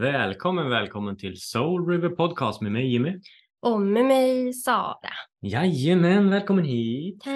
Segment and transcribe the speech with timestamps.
[0.00, 3.20] Välkommen, välkommen till Soul River Podcast med mig Jimmy.
[3.60, 4.96] Och med mig Sara.
[5.40, 7.20] Jajamän, välkommen hit.
[7.20, 7.34] Tack.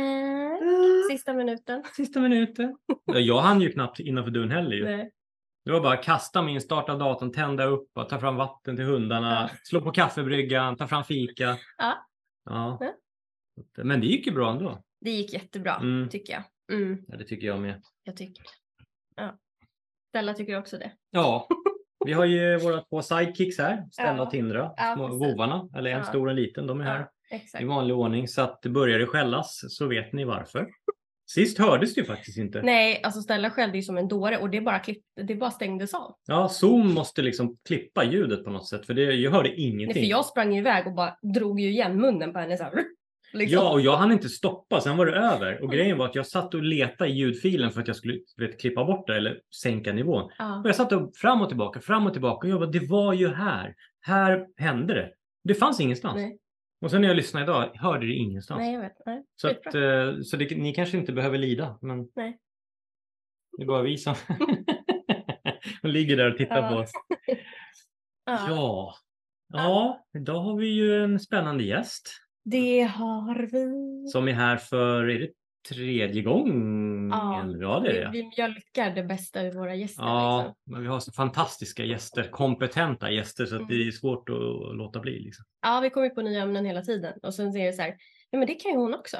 [1.10, 1.84] Sista minuten.
[1.96, 2.76] Sista minuten.
[3.04, 4.84] Ja, Jag hann ju knappt innanför dörren heller ju.
[4.84, 5.10] Nej.
[5.64, 9.50] Det var bara kasta min starta datorn, tända upp, och ta fram vatten till hundarna,
[9.64, 11.56] slå på kaffebryggan, ta fram fika.
[11.78, 12.06] Ja.
[12.44, 12.80] Ja.
[13.82, 14.82] Men det gick ju bra ändå.
[15.00, 16.08] Det gick jättebra Mm.
[16.08, 16.42] tycker jag.
[16.82, 17.82] Mm, Ja, det tycker jag med.
[18.04, 18.50] jag tycker det.
[19.22, 19.38] Ja.
[20.08, 20.92] Stella tycker också det.
[21.10, 21.48] Ja,
[22.06, 24.22] vi har ju våra två sidekicks här, Stella Ja.
[24.22, 26.04] och Tindra, Ja, små vovarna, eller en Ja.
[26.04, 27.06] stor och en liten, de är här.
[27.30, 27.62] Exakt.
[27.62, 28.28] i vanlig ordning.
[28.28, 30.66] Så att börjar det skällas så vet ni varför.
[31.26, 32.62] Sist hördes det ju faktiskt inte.
[32.62, 35.94] Nej, alltså Stella skällde ju som en dåre och det bara, klipp, det bara stängdes
[35.94, 36.14] av.
[36.26, 40.02] Ja, Zoom måste liksom klippa ljudet på något sätt för det, jag hörde Nej, ingenting.
[40.02, 42.72] för jag sprang iväg och bara drog ju igen munnen på henne så här.
[43.34, 43.58] Liksom.
[43.64, 45.62] Ja, och jag hann inte stoppa, sen var det över.
[45.62, 48.60] Och grejen var att jag satt och letade i ljudfilen för att jag skulle vet,
[48.60, 50.30] klippa bort det eller sänka nivån.
[50.38, 50.60] Ja.
[50.60, 53.12] Och jag satt och fram och tillbaka, fram och tillbaka och jag bara, det var
[53.12, 53.74] ju här.
[54.00, 55.12] Här hände det.
[55.44, 56.16] Det fanns ingenstans.
[56.16, 56.38] Nej.
[56.80, 58.58] Och sen när jag lyssnade idag hörde det ingenstans.
[58.58, 58.92] Nej, jag vet.
[59.06, 59.24] Nej.
[59.36, 61.78] Så, att, eh, så det, ni kanske inte behöver lida.
[61.82, 62.38] Men Nej.
[63.56, 64.14] Det är bara vi som
[65.80, 66.68] som ligger där och tittar Ja.
[66.68, 66.90] på oss.
[68.26, 68.46] Ja.
[68.48, 68.94] Ja.
[69.48, 72.10] ja, idag har vi ju en spännande gäst
[72.44, 74.08] Det har vi.
[74.08, 75.30] som är här för, är det
[75.68, 77.08] tredje gången?
[77.12, 78.10] Ja, ja det är det.
[78.12, 78.22] Vi,
[78.54, 80.02] lyckar det bästa ur våra gäster.
[80.02, 80.54] Ja, Liksom.
[80.72, 83.68] men vi har så fantastiska gäster, kompetenta gäster så Mm.
[83.68, 85.18] det är svårt att låta bli.
[85.20, 85.44] Liksom.
[85.62, 87.18] ja, vi kommer på nya ämnen hela tiden.
[87.22, 87.96] Och sen ser det så här,
[88.30, 89.16] ja men det kan ju hon också.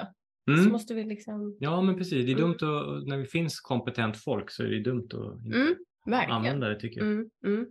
[0.46, 0.72] Så Mm.
[0.72, 2.26] måste vi liksom, Ja, men precis.
[2.26, 2.40] Det är Mm.
[2.40, 5.58] dumt att, när det finns kompetent folk så är det dumt att inte
[6.06, 7.10] mm, använda det tycker jag.
[7.10, 7.66] Mm, mm.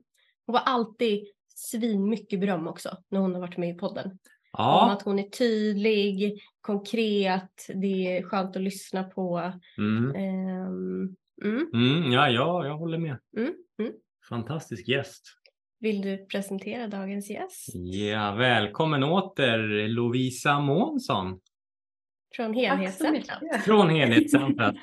[0.46, 4.20] Hon var alltid svin mycket beröm också när hon har varit med i podden.
[4.58, 9.52] Om Ja, att hon är tydlig, konkret, det är skönt att lyssna på.
[9.78, 10.16] mm.
[10.16, 13.18] Ehm, mm, Mm, ja, ja, jag håller med.
[13.38, 13.92] mm, mm.
[14.30, 15.24] Fantastisk gäst.
[15.80, 17.68] Vill du presentera dagens gäst?
[17.74, 21.40] Ja, välkommen åter Lovisa Månsson
[22.36, 23.40] Från Tack Helhetscentrat.
[23.66, 24.76] från Helhetscentrat.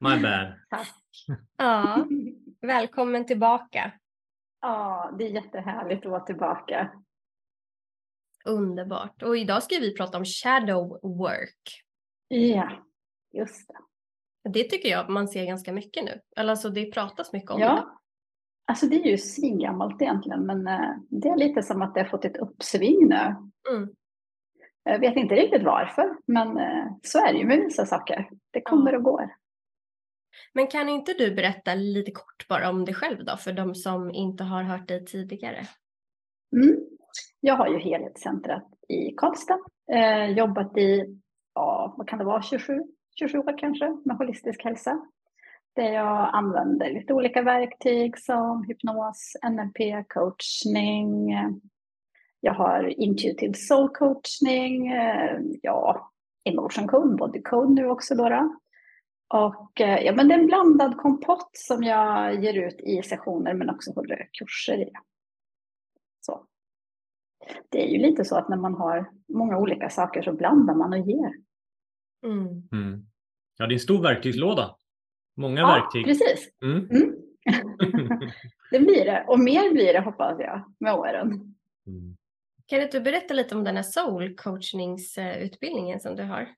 [0.00, 0.52] My bad.
[1.58, 2.06] Ja,
[2.60, 3.92] välkommen tillbaka.
[4.60, 6.90] Ja, det är jättehärligt att vara tillbaka.
[8.44, 9.22] Underbart.
[9.22, 11.82] Och idag ska vi prata om shadow work.
[12.28, 12.86] Ja,
[13.32, 13.74] just det.
[14.50, 16.20] Det tycker jag man ser ganska mycket nu.
[16.36, 17.66] Eller alltså det pratas mycket om det.
[17.66, 18.00] Ja,
[18.66, 22.08] alltså det är ju svingammalt egentligen, men eh, det är lite som att det har
[22.08, 23.34] fått ett uppsving nu.
[23.70, 23.88] Mm.
[24.82, 28.28] Jag vet inte riktigt varför, men eh, så är det ju med vissa saker.
[28.50, 28.98] Det kommer Ja.
[28.98, 29.34] och går.
[30.52, 34.10] Men kan inte du berätta lite kort bara om dig själv då för de som
[34.10, 35.66] inte har hört dig tidigare?
[36.56, 36.76] Mm.
[37.40, 39.58] Jag har ju helhetscentrat i Karlstad.
[39.92, 41.18] Eh, jobbat i,
[41.54, 42.80] ja, vad kan det vara, 27,
[43.18, 45.00] 27 år kanske med holistisk hälsa.
[45.76, 51.34] Där jag använder lite olika verktyg som hypnos, NLP, coachning.
[52.40, 56.10] Jag har intuitive soul coachning, eh, ja,
[56.44, 58.28] emotion code, body code nu också då.
[58.28, 58.56] då.
[59.34, 63.54] Och eh, ja, men det är en blandad kompott som jag ger ut i sessioner
[63.54, 64.90] men också håller kurser i.
[66.20, 66.46] Så.
[67.68, 70.92] Det är ju lite så att när man har många olika saker så blandar man
[70.92, 71.32] och ger.
[72.26, 72.68] Mm.
[72.72, 73.06] Mm.
[73.58, 74.76] Ja, det är en stor verktygslåda.
[75.36, 76.04] Många Ja, verktyg.
[76.04, 76.48] precis.
[76.62, 76.76] Mm.
[76.90, 77.16] Mm.
[78.70, 79.24] det blir det.
[79.28, 81.26] Och mer blir det hoppas jag med åren.
[81.86, 82.16] Mm.
[82.66, 86.48] Kan du berätta lite om den här soul coachningsutbildningen som du har?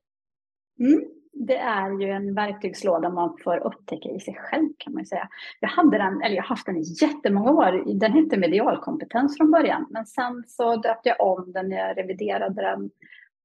[0.80, 1.00] Mm.
[1.46, 5.28] Det är ju en verktygslåda man får upptäcka i sig själv kan man ju säga.
[5.60, 7.94] Jag hade den, eller jag har haft den i jättemånga år.
[7.94, 9.86] Den hette medialkompetens från början.
[9.90, 12.90] Men sen så döpte jag om den, jag reviderade den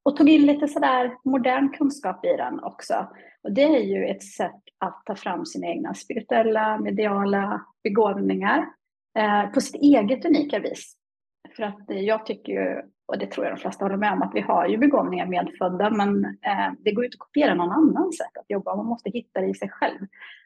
[0.03, 3.07] och tog in lite sådär modern kunskap i den också.
[3.43, 8.65] Och det är ju ett sätt att ta fram sina egna spirituella, mediala begåvningar
[9.17, 10.93] eh, på sitt eget unika vis.
[11.55, 14.35] För att jag tycker ju, och det tror jag de flesta håller med om, att
[14.35, 18.17] vi har ju begåvningar medfödda, men eh, det går ju inte att kopiera någon annans
[18.17, 18.75] sätt att jobba.
[18.75, 19.99] Man måste hitta det i sig själv.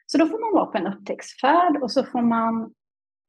[0.06, 2.72] Så då får man vara på en upptäcktsfärd och så får man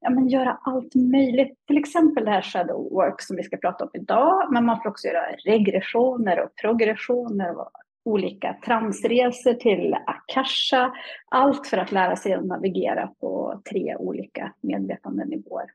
[0.02, 1.58] ja, men göra allt möjligt.
[1.68, 4.54] Till exempel det här shadow work som vi ska prata om idag.
[4.54, 7.70] Men man får också göra regressioner och progressioner och
[8.06, 10.94] olika transresor till akasha.
[11.32, 15.66] Allt för att lära sig att navigera på tre olika medvetandenivåer.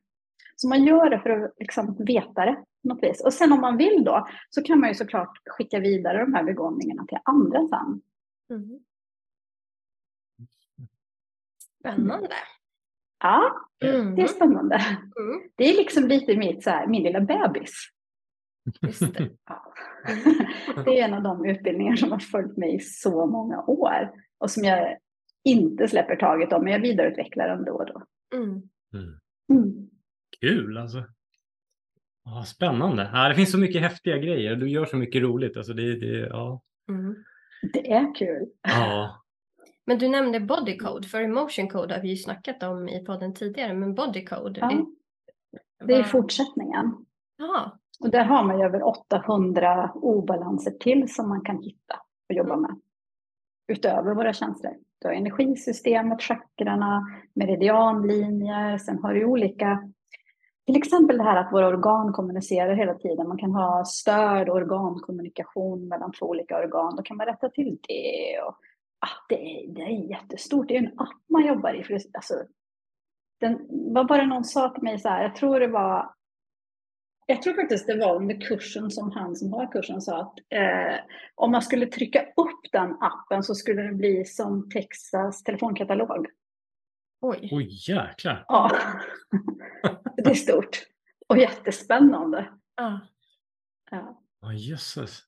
[0.59, 3.21] Så man gör det för att liksom veta det på något vis.
[3.25, 6.43] Och sen om man vill då så kan man ju såklart skicka vidare de här
[6.43, 8.01] begåvningarna till andra sen.
[8.49, 8.79] Mm.
[11.79, 12.29] Spännande.
[13.19, 14.15] Ja, Mm.
[14.15, 14.75] det är spännande.
[15.19, 15.49] Mm.
[15.55, 17.73] Det är liksom lite mitt, så här, min lilla bebis.
[18.81, 19.29] Just det.
[19.45, 19.73] Ja.
[20.85, 24.51] Det är en av de utbildningar som har följt mig i så många år och
[24.51, 24.97] som jag
[25.43, 28.03] inte släpper taget om, men jag vidareutvecklar den då och då.
[29.53, 29.89] Mm.
[30.41, 30.51] Mm.
[30.51, 30.65] Mm.
[30.65, 31.03] Kul alltså.
[32.25, 33.09] Ja, spännande.
[33.13, 34.55] Ja, det finns så mycket häftiga grejer.
[34.55, 35.57] Du gör så mycket roligt.
[35.57, 36.61] Alltså det, det, ja.
[36.89, 37.15] Mm.
[37.73, 38.49] Det är kul.
[38.61, 39.15] Ja.
[39.85, 43.33] Men du nämnde body code, för emotion code har vi ju snackat om i podden
[43.33, 44.59] tidigare, men body code.
[44.59, 44.85] Ja, är-
[45.87, 47.05] det är fortsättningen.
[47.37, 47.71] Jaha.
[47.99, 51.95] Och där har man ju över 800 obalanser till som man kan hitta
[52.29, 52.81] och jobba med.
[53.67, 54.73] Utöver våra känslor.
[54.99, 59.91] Du har energisystemet, chakrarna, meridianlinjer, sen har du olika
[60.69, 63.27] till exempel det här att våra organ kommunicerar hela tiden.
[63.27, 66.95] Man kan ha störd organkommunikation mellan två olika organ.
[66.95, 68.39] Då kan man rätta till det.
[68.41, 68.55] Och,
[68.99, 70.67] ah, det, är, det är jättestort.
[70.67, 71.83] Det är en app man jobbar i.
[71.83, 72.33] För det, alltså,
[73.39, 76.13] den, vad bara någon sa till mig så här, jag tror det var
[77.25, 80.99] jag tror faktiskt det var under kursen som han som har kursen sa att eh,
[81.35, 86.27] om man skulle trycka upp den appen så skulle det bli som Texas telefonkatalog.
[87.21, 87.49] Oj.
[87.51, 88.45] Oj, jäklar.
[88.47, 88.71] Ja,
[90.17, 90.85] det är stort
[91.27, 92.49] och jättespännande.
[92.75, 92.99] Ja.
[93.91, 94.21] Ja.
[94.41, 95.19] Ja, jösses.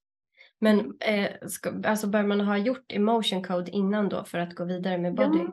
[0.59, 4.65] Men eh, ska, alltså bör man ha gjort emotion code innan då för att gå
[4.65, 5.39] vidare med body?
[5.39, 5.51] Ja.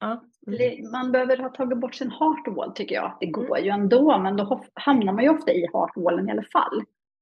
[0.00, 0.24] Ja.
[0.46, 0.90] Mm.
[0.90, 3.16] Man behöver ha tagit bort sin heartwall tycker jag.
[3.20, 6.76] Det går ju ändå, men då hamnar man ju ofta i heartwallen i alla fall.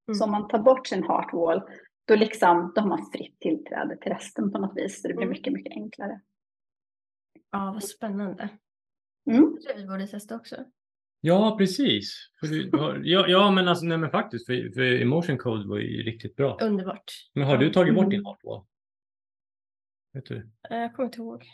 [0.08, 0.14] Mm.
[0.14, 1.62] Så om man tar bort sin heartwall,
[2.05, 5.02] då, liksom, då har man fritt tillträde till resten på något vis.
[5.02, 5.32] Så det blir Mm.
[5.32, 6.20] mycket, mycket enklare.
[7.52, 8.49] Ja, vad spännande.
[9.31, 9.54] Mm.
[9.54, 10.56] Det tror vi borde testa också.
[11.20, 12.31] Ja, precis.
[12.72, 14.46] Har, ja, ja, men alltså nej, men faktiskt.
[14.46, 16.58] För, för emotion code var ju riktigt bra.
[16.62, 17.04] Underbart.
[17.34, 18.25] Men har du tagit bort din Mm.
[18.25, 18.64] heartwall?
[20.12, 20.50] Vet du?
[20.70, 21.44] Jag kommer inte ihåg.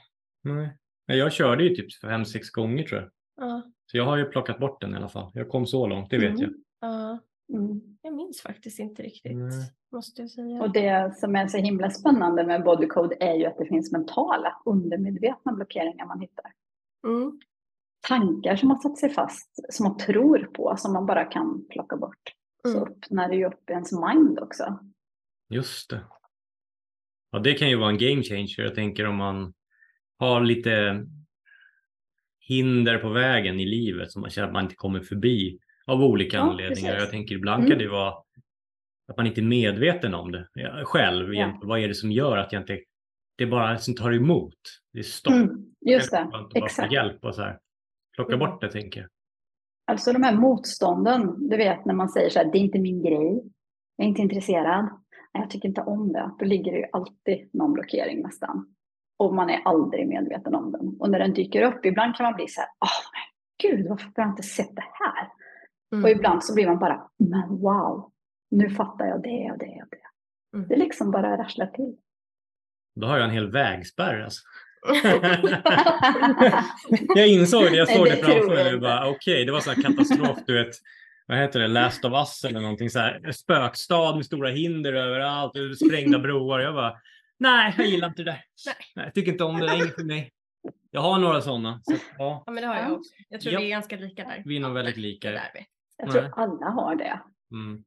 [0.43, 0.77] Nej.
[1.09, 3.11] Nej, Jag körde ju typ fem, sex gånger tror jag.
[3.37, 3.63] Ja.
[3.87, 5.31] Så jag har ju plockat bort den i alla fall.
[5.35, 6.41] Jag kom så långt, det vet Mm.
[6.41, 6.51] jag.
[6.81, 7.19] ja.
[7.53, 7.81] Mm.
[8.03, 9.37] Jag minns faktiskt inte riktigt.
[9.37, 9.73] Nej.
[9.93, 10.63] Måste jag säga.
[10.63, 14.57] Och det som är så himla spännande med bodycode är ju att det finns mentala
[14.65, 16.53] undermedvetna blockeringar man hittar.
[17.07, 17.41] Mm.
[18.09, 21.97] Tankar som har satt sig fast, som man tror på, som man bara kan plocka
[21.97, 22.33] bort.
[22.63, 22.83] Så Mm.
[22.83, 24.79] öppnar det ju upp ens mind också.
[25.51, 26.01] Just det.
[27.31, 28.61] Ja, det kan ju vara en game changer.
[28.63, 29.55] Jag tänker om man
[30.19, 31.05] har lite
[32.41, 35.59] hinder på vägen i livet som man känner att man inte kommer förbi
[35.89, 36.69] av olika Ja, anledningar.
[36.93, 37.01] precis.
[37.03, 37.71] Jag tänker ibland Mm.
[37.71, 38.15] kan det vara
[39.11, 41.35] att man inte är medveten om det ja, själv.
[41.35, 41.59] Ja.
[41.63, 42.81] Vad är det som gör att jag inte...
[43.37, 44.55] Det är bara som tar emot.
[44.93, 45.33] Det är stopp.
[45.35, 45.51] Mm,
[45.87, 46.93] just Det exakt.
[46.93, 47.59] hjälp och så här.
[48.17, 48.51] Plocka Mm.
[48.51, 49.09] bort det tänker jag.
[49.91, 53.03] Alltså de här motstånden, du vet när man säger så här, det är inte min
[53.03, 53.43] grej,
[53.97, 54.89] jag är inte intresserad,
[55.33, 56.31] jag tycker inte om det.
[56.39, 58.75] Då ligger det ju alltid någon blockering nästan.
[59.19, 60.97] Och man är aldrig medveten om den.
[61.01, 63.27] Och när den dyker upp, ibland kan man bli så här, åh men
[63.77, 65.29] gud, varför har jag inte sett det här?
[65.93, 66.05] Mm.
[66.05, 68.11] Och ibland så blir man bara, men wow,
[68.51, 70.57] nu fattar jag det och det och det.
[70.57, 70.69] Mm.
[70.69, 71.97] Det liksom bara rasslar till.
[73.01, 74.43] Då har jag en hel vägspärr alltså.
[77.15, 78.61] Jag insåg det, jag såg det det framför mig.
[78.63, 78.79] och inte.
[78.79, 80.75] bara, Okej, det var så här katastrof, du vet.
[81.27, 81.69] Vad heter det?
[81.69, 83.33] Last of Us eller någonting så här.
[83.33, 86.61] Spökstad med stora hinder överallt, och sprängda broar.
[86.61, 86.95] Jag bara,
[87.39, 88.45] nej, jag gillar inte det där.
[88.67, 88.75] Nej.
[88.97, 90.33] Nej, jag tycker inte om det, det är inget för mig.
[90.91, 91.81] Jag har några sådana.
[91.83, 92.91] Så, ja, Ja, men det har jag Ja.
[92.95, 93.11] också.
[93.29, 93.61] Jag tror Ja.
[93.61, 94.43] vi är ganska lika där.
[94.45, 95.29] vi är nog väldigt lika.
[95.31, 95.61] Det där vi.
[95.99, 96.31] Jag tror Nej.
[96.35, 97.21] alla har det.
[97.53, 97.85] Mm,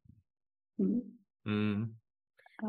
[0.80, 1.02] Mm.
[1.46, 1.96] mm.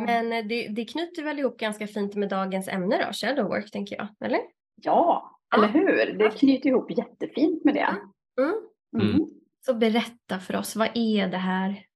[0.06, 3.70] Men eh, det, det knyter väl ihop ganska fint med dagens ämne då, shadow work
[3.70, 4.08] tänker jag.
[4.20, 4.40] Eller?
[4.74, 5.56] Ja, Ja.
[5.58, 6.18] eller hur?
[6.18, 7.96] Det knyter ihop jättefint med det.
[8.42, 8.52] Mm.
[8.96, 9.14] Mm.
[9.14, 9.28] Mm.
[9.66, 11.86] Så berätta för oss, vad är det här?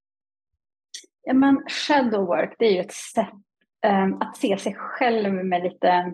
[1.23, 3.33] Ja, men shadow work, det är ju ett sätt
[3.85, 6.13] eh, att se sig själv med lite,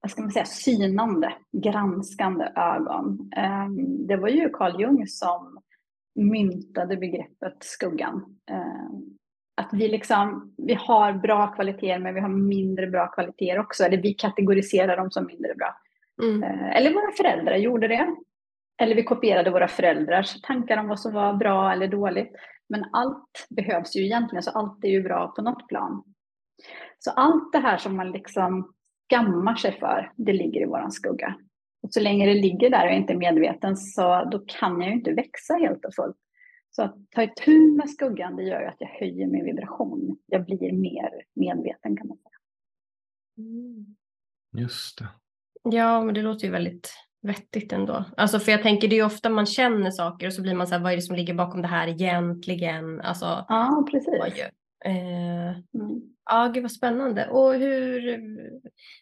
[0.00, 3.30] vad ska man säga, synande, granskande ögon.
[3.36, 3.68] Eh,
[4.08, 5.60] det var ju Carl Jung som
[6.16, 8.38] myntade begreppet skuggan.
[8.50, 8.90] Eh,
[9.56, 13.84] att vi liksom, vi har bra kvaliteter men vi har mindre bra kvaliteter också.
[13.84, 15.76] Eller vi kategoriserar dem som mindre bra.
[16.22, 16.42] Mm.
[16.42, 18.16] Eh, Eller våra föräldrar gjorde det.
[18.82, 22.32] Eller vi kopierade våra föräldrars tankar om vad som var bra eller dåligt.
[22.68, 26.02] Men allt behövs ju egentligen, så allt är ju bra på något plan.
[26.98, 28.74] Så allt det här som man liksom
[29.10, 31.34] skammar sig för, det ligger i våran skugga.
[31.86, 34.88] Och så länge det ligger där och jag inte är medveten så då kan jag
[34.90, 36.16] ju inte växa helt och fullt.
[36.70, 40.18] Så att ta itu med skuggan, det gör ju att jag höjer min vibration.
[40.26, 42.30] Jag blir mer medveten kan man säga.
[43.38, 43.96] Mm.
[44.56, 45.08] Just det.
[45.76, 48.04] Ja, men det låter ju väldigt vettigt ändå.
[48.16, 50.66] Alltså för jag tänker det är ju ofta man känner saker och så blir man
[50.66, 53.00] så här, vad är det som ligger bakom det här egentligen?
[53.00, 54.14] Alltså, Ja, precis.
[54.20, 54.50] vad gör?
[54.84, 56.00] Eh, Mm.
[56.30, 57.28] ja, gud vad spännande.
[57.28, 58.00] Och hur,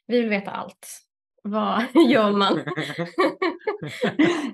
[0.07, 0.89] vi vill veta allt.
[1.49, 2.61] Vad gör man?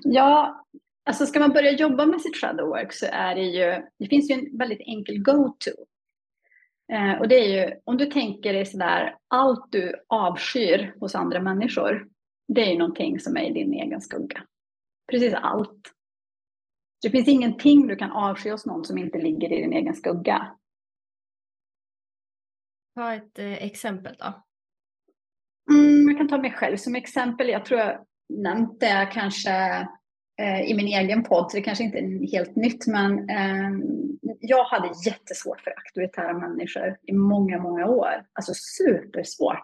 [0.01, 0.65] Ja,
[1.05, 4.31] alltså ska man börja jobba med sitt shadow work så är det ju, det finns
[4.31, 5.71] ju en väldigt enkel go-to.
[6.93, 11.41] Eh, och det är ju, om du tänker dig sådär, allt du avskyr hos andra
[11.41, 12.07] människor,
[12.47, 14.43] det är ju någonting som är i din egen skugga.
[15.11, 15.91] Precis allt.
[17.01, 20.55] Det finns ingenting du kan avsky hos någon som inte ligger i din egen skugga.
[22.95, 24.43] Ta ett eh, exempel då.
[25.71, 27.49] Mm, jag kan ta mig själv som exempel.
[27.49, 27.97] Jag tror jag
[28.29, 29.51] nämnt det kanske
[30.41, 33.71] eh, i min egen podd, så det kanske inte är helt nytt, men eh,
[34.39, 38.25] jag hade jättesvårt för auktoritära människor i många, många år.
[38.33, 39.63] Alltså supersvårt.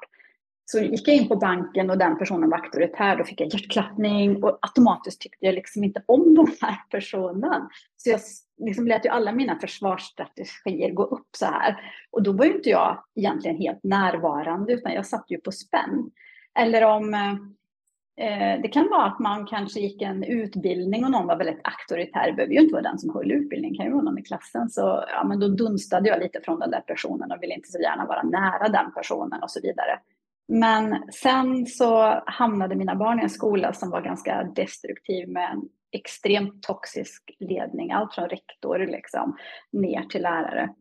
[0.66, 4.44] Så gick jag in på banken och den personen var auktoritär, då fick jag hjärtklappning
[4.44, 7.70] och automatiskt tyckte jag liksom inte om den här personen.
[7.98, 8.20] Så jag
[8.58, 11.94] liksom lät ju alla mina försvarsstrategier gå upp så här.
[12.12, 16.12] Och då var ju inte jag egentligen helt närvarande utan jag satt ju på spänn.
[16.60, 21.36] Eller om eh, det kan vara att man kanske gick en utbildning och någon var
[21.36, 22.28] väldigt auktoritär.
[22.28, 24.24] Det behöver ju inte vara den som höll utbildningen, det kan ju vara någon i
[24.24, 24.70] klassen.
[24.70, 27.80] Så ja, men då dunstade jag lite från den där personen och ville inte så
[27.80, 30.00] gärna vara nära den personen och så vidare.
[30.48, 35.62] Men sen så hamnade mina barn i en skola som var ganska destruktiv med en
[35.92, 39.38] extremt toxisk ledning, allt från rektor liksom,
[39.72, 40.74] ner till lärare.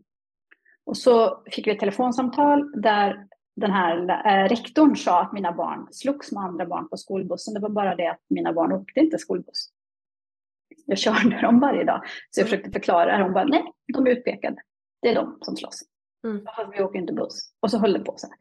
[0.86, 5.88] Och så fick vi ett telefonsamtal där den här äh, rektorn sa att mina barn
[5.90, 7.54] slogs med andra barn på skolbussen.
[7.54, 9.68] Det var bara det att mina barn åkte inte skolbuss.
[10.86, 12.02] Jag körde dem varje dag.
[12.30, 13.22] Så jag försökte förklara.
[13.22, 14.56] Hon bara, nej, de är utpekade.
[15.02, 15.82] Det är de som slåss.
[16.24, 16.46] Mm.
[16.56, 17.52] Fast vi åker inte buss.
[17.60, 18.36] Och så höll det på så här.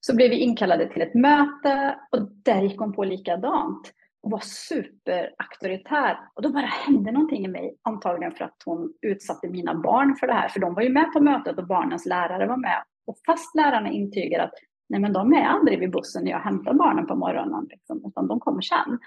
[0.00, 4.40] Så blev vi inkallade till ett möte och där gick hon på likadant och var
[4.42, 6.18] superauktoritär.
[6.34, 10.26] Och då bara hände någonting i mig, antagligen för att hon utsatte mina barn för
[10.26, 10.48] det här.
[10.48, 12.82] För de var ju med på mötet och barnens lärare var med.
[13.06, 14.54] Och fast lärarna intygar att
[14.88, 18.26] nej men de är aldrig vid bussen när jag hämtar barnen på morgonen, liksom, utan
[18.26, 18.98] de kommer sen.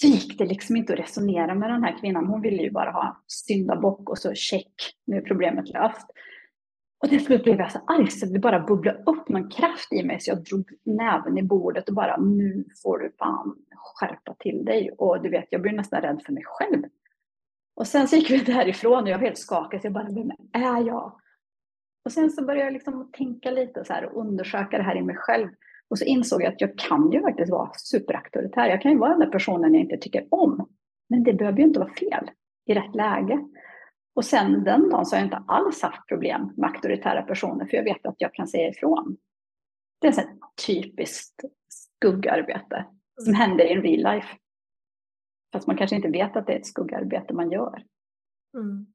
[0.00, 2.26] Så gick det liksom inte att resonera med den här kvinnan.
[2.26, 4.72] Hon ville ju bara ha syndabock och så check,
[5.06, 6.06] nu är problemet löst.
[7.02, 10.02] Och till slut blev jag så arg så det bara bubblade upp någon kraft i
[10.02, 14.64] mig så jag drog näven i bordet och bara nu får du fan skärpa till
[14.64, 14.90] dig.
[14.98, 16.82] Och du vet, jag blev nästan rädd för mig själv.
[17.76, 20.30] Och sen så gick vi därifrån och jag var helt skakad så jag bara, vem
[20.52, 21.20] är jag?
[22.04, 25.02] Och sen så började jag liksom tänka lite så här och undersöka det här i
[25.02, 25.48] mig själv.
[25.88, 28.66] Och så insåg jag att jag kan ju faktiskt vara superauktoritär.
[28.66, 30.68] Jag kan ju vara den där personen jag inte tycker om.
[31.08, 32.30] Men det behöver ju inte vara fel
[32.66, 33.48] i rätt läge.
[34.14, 37.76] Och sen den dagen så har jag inte alls haft problem med auktoritära personer för
[37.76, 39.16] jag vet att jag kan säga ifrån.
[40.00, 42.86] Det är ett typiskt skuggarbete
[43.24, 44.28] som händer i real life.
[45.52, 47.84] Fast man kanske inte vet att det är ett skuggarbete man gör.
[48.54, 48.86] Mm.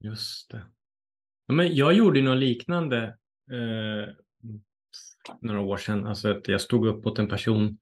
[0.00, 0.66] Just det.
[1.46, 3.04] Ja, men jag gjorde något liknande
[3.50, 4.14] eh,
[5.40, 6.06] några år sedan.
[6.06, 7.78] Alltså att jag stod upp mot en person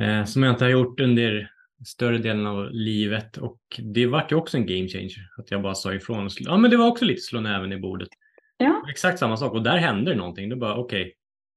[0.00, 1.52] eh, som jag inte har gjort under
[1.84, 5.30] större delen av livet och det vart ju också en game changer.
[5.38, 6.28] Att jag bara sa ifrån.
[6.40, 8.08] Ja, men det var också lite slå näven i bordet.
[8.56, 8.82] Ja.
[8.90, 10.48] Exakt samma sak och där hände det någonting.
[10.48, 11.12] Det bara okej, okay,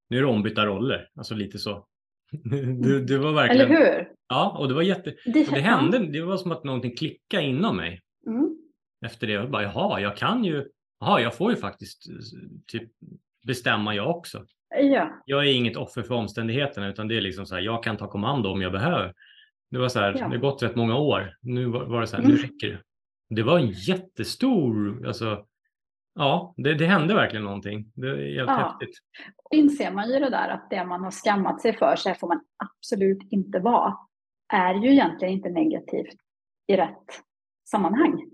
[0.09, 1.09] nu är det ombytta roller.
[1.15, 1.85] Alltså lite så.
[2.83, 3.71] det, det, var verkligen.
[3.71, 4.07] Eller hur?
[4.29, 5.15] Ja, och det var jätte.
[5.25, 5.99] Det, det hände.
[6.11, 8.01] Det var som att någonting klickade inom mig.
[8.27, 8.57] Mm.
[9.05, 9.33] Efter det.
[9.33, 10.65] Jag bara, jaha, jag kan ju.
[10.99, 12.03] Jaha, jag får ju faktiskt
[12.67, 12.91] typ
[13.47, 14.45] bestämma jag också.
[14.69, 15.21] Ja.
[15.25, 18.07] Jag är inget offer för omständigheterna utan det är liksom så här, jag kan ta
[18.07, 19.13] kommando om jag behöver.
[19.71, 20.27] Det var så här, ja.
[20.27, 21.35] det har gått rätt många år.
[21.41, 22.35] Nu var, var det så här, mm.
[22.35, 22.81] nu räcker det.
[23.35, 25.45] Det var en jättestor, alltså,
[26.15, 27.91] ja, det, det hände verkligen någonting.
[27.95, 28.77] Det är helt ja.
[28.79, 28.97] häftigt.
[29.51, 32.27] Inser man ju det där att det man har skammat sig för, så här får
[32.27, 33.97] man absolut inte vara,
[34.53, 36.15] är ju egentligen inte negativt
[36.67, 37.21] i rätt
[37.69, 38.29] sammanhang.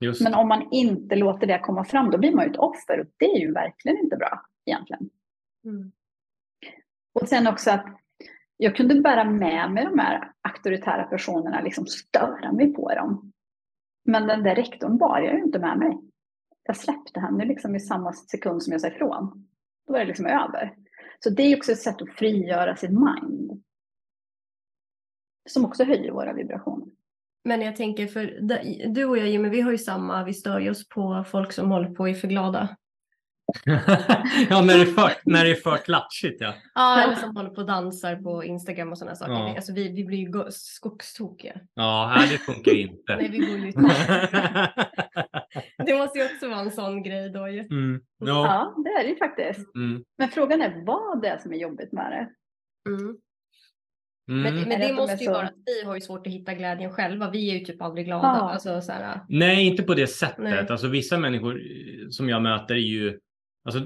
[0.00, 0.22] Just.
[0.22, 3.06] Men om man inte låter det komma fram, då blir man ju ett offer och
[3.16, 5.10] det är ju verkligen inte bra egentligen.
[5.64, 5.92] Mm.
[7.12, 8.01] Och sen också att
[8.62, 13.32] jag kunde bära med mig de här auktoritära personerna, liksom störa mig på dem.
[14.04, 15.98] Men den där rektorn bar jag ju inte med mig.
[16.62, 19.48] Jag släppte henne liksom i samma sekund som jag sa ifrån.
[19.86, 20.74] Då var det liksom över.
[21.20, 23.62] Så det är också ett sätt att frigöra sin mind.
[25.48, 26.88] Som också höjer våra vibrationer.
[27.44, 28.38] Men jag tänker för
[28.94, 31.70] du och jag Jimmy, vi har ju samma, vi stör ju oss på folk som
[31.70, 32.76] håller på och är för glada.
[34.50, 36.54] ja, när det, är för, när det är för klatschigt ja.
[36.74, 39.32] Ja, eller som håller på och dansar på Instagram och sådana saker.
[39.32, 39.54] Ja.
[39.54, 41.60] Alltså, vi, vi blir ju skogstokiga.
[41.74, 43.16] Ja, nej, det funkar inte.
[43.16, 43.72] nej, vi går ju
[45.86, 47.60] Det måste ju också vara en sån grej då ju.
[47.60, 48.00] Mm.
[48.18, 48.26] Ja.
[48.26, 49.74] ja, det är det ju faktiskt.
[49.74, 50.04] Mm.
[50.18, 52.28] Men frågan är vad det är som är jobbigt med det.
[52.90, 53.16] Mm.
[54.28, 54.42] Mm.
[54.42, 55.32] Men, men, det måste ju så...
[55.32, 57.30] vara att vi har ju svårt att hitta glädjen själva.
[57.30, 58.22] Vi är ju typ aldrig glada.
[58.22, 58.52] Ja.
[58.52, 59.20] Alltså, så här...
[59.28, 60.70] Nej, inte på det sättet.
[60.70, 61.60] Alltså, vissa människor
[62.10, 63.18] som jag möter är ju
[63.64, 63.80] Alltså,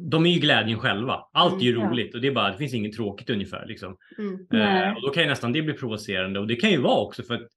[0.00, 1.20] de är ju glädjen själva.
[1.32, 3.66] Allt är ju mm, roligt och det är bara, det finns inget tråkigt ungefär.
[3.66, 3.96] Liksom.
[4.18, 7.00] Mm, eh, och då kan ju nästan det bli provocerande och det kan ju vara
[7.00, 7.48] också för att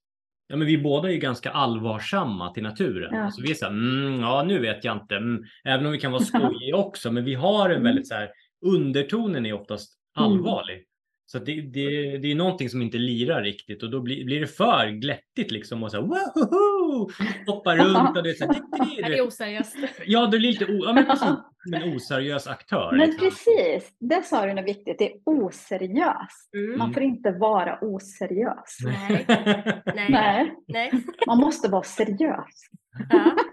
[0.48, 3.10] ja, men vi båda är ju ganska allvarsamma till naturen.
[3.14, 3.24] Ja.
[3.24, 6.00] Alltså, vi är så här, mm, ja nu vet jag inte, mm, även om vi
[6.00, 7.84] kan vara skojiga också, men vi har en mm.
[7.84, 8.30] väldigt så här,
[8.66, 10.32] undertonen är oftast mm.
[10.32, 10.84] allvarlig.
[11.30, 14.48] Så det, det, det är någonting som inte lirar riktigt och då blir, blir det
[14.48, 17.10] för glättigt liksom och så här, woho!
[17.48, 19.76] hoppa runt och det är så här, det, Det det, är oseriöst.
[20.06, 22.92] Ja, det är lite o, ja, men precis, som en oseriös aktör.
[22.92, 23.30] Men liksom.
[23.30, 25.00] precis, det sa du något viktigt.
[25.00, 26.54] Det är oseriöst.
[26.54, 26.78] Mm.
[26.78, 28.78] Man får inte vara oseriös.
[28.84, 29.26] Nej.
[29.28, 30.10] Nej.
[30.10, 30.92] Nej, Nej.
[31.28, 32.62] man måste vara seriös.
[33.10, 33.36] Ja.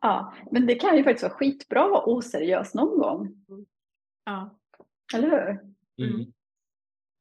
[0.00, 3.34] Ja, men det kan ju faktiskt vara skitbra att vara oseriös någon gång.
[4.24, 4.58] Ja.
[5.14, 5.60] Eller hur?
[6.06, 6.32] Mm.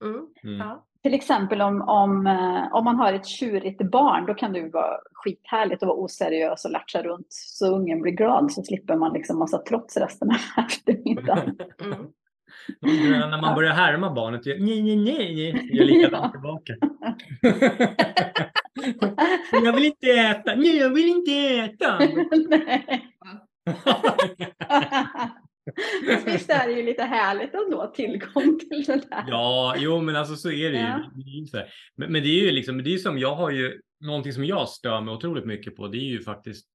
[0.06, 0.28] Mm.
[0.44, 0.58] Mm.
[0.68, 0.86] Ja.
[1.04, 4.70] Till exempel om, om, eh, om man har ett tjurigt barn, då kan det ju
[4.70, 9.14] vara skithärligt att vara oseriös och latcha runt så ungen blir glad så slipper man
[9.14, 10.36] liksom massa trots resten av
[10.66, 11.58] eftermiddagen.
[11.82, 12.06] Mm.
[12.82, 16.74] Och När man börjar härma barnet gör nej, nej, nej, gör likadant tillbaka.
[19.64, 22.00] jag vill inte äta, nej jag vill inte äta.
[26.26, 29.24] Visst är det ju lite härligt ändå, tillgång till det där.
[29.28, 30.84] Ja, jo men alltså så är det ju.
[30.84, 31.12] Ja.
[31.96, 34.70] Men, men det är ju liksom, det är som jag har ju, någonting som jag
[34.70, 36.68] stör mig otroligt mycket på, det är ju faktiskt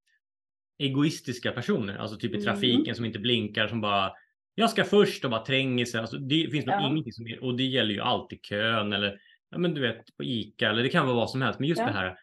[0.79, 2.45] egoistiska personer, alltså typ i Mm.
[2.45, 4.13] trafiken som inte blinkar, som bara
[4.55, 6.01] jag ska först och bara tränger sig.
[6.01, 6.89] Alltså, det finns nog Ja.
[6.91, 9.19] ingenting som är, och det gäller ju alltid kön eller
[9.51, 11.61] ja, men du vet på ICA eller det kan vara vad som helst.
[11.61, 11.87] Men just Ja.
[11.87, 12.17] det här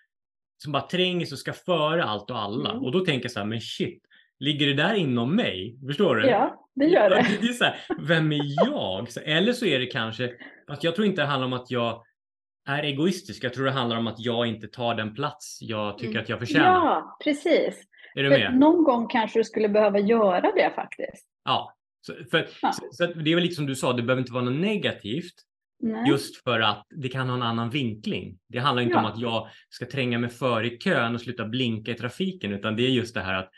[0.63, 2.71] som bara tränger sig och ska före allt och alla.
[2.71, 2.83] Mm.
[2.83, 4.01] Och då tänker jag så här, men shit,
[4.39, 5.77] ligger det där inom mig?
[5.88, 6.27] Förstår du?
[6.27, 7.15] Ja, det gör det.
[7.41, 9.08] Det är så här, vem är jag?
[9.25, 10.32] Eller så är det kanske,
[10.67, 12.03] att jag tror inte det handlar om att jag
[12.70, 13.44] är egoistisk.
[13.44, 16.24] Jag tror det handlar om att jag inte tar den plats jag tycker Mm.
[16.24, 16.65] att jag förtjänar.
[16.65, 17.84] Ja, precis.
[18.15, 18.58] Är du För med?
[18.60, 21.27] någon gång kanske du skulle behöva göra det faktiskt.
[21.46, 21.74] Ja.
[22.01, 22.72] Så, för, Ja.
[22.72, 25.34] så, så det är väl lite som du sa, det behöver inte vara något negativt.
[25.79, 26.10] Nej.
[26.10, 28.38] Just för att det kan ha en annan vinkling.
[28.50, 29.00] Det handlar inte Ja.
[29.00, 32.75] om att jag ska tränga mig före i kön och sluta blinka i trafiken, utan
[32.75, 33.50] det är just det här att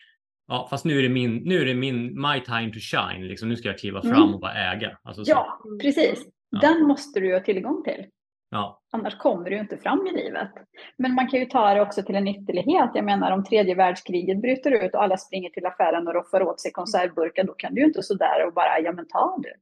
[0.49, 3.49] ja, fast nu är det min, nu är det min, my time to shine, liksom,
[3.49, 4.33] nu ska jag kliva fram Mm.
[4.33, 4.97] och bara äga.
[5.03, 6.25] Alltså, så, Ja, precis.
[6.49, 6.59] Ja.
[6.59, 8.05] Den måste du ha tillgång till.
[8.49, 8.81] ja.
[8.91, 10.49] Annars kommer du inte fram i livet.
[10.97, 12.89] Men man kan ju ta det också till en ytterlighet.
[12.93, 16.62] Jag menar om tredje världskriget bryter ut och alla springer till affären och roffar åt
[16.62, 19.53] sig konservburkar, då kan du ju inte sådär och bara, ja men ta du.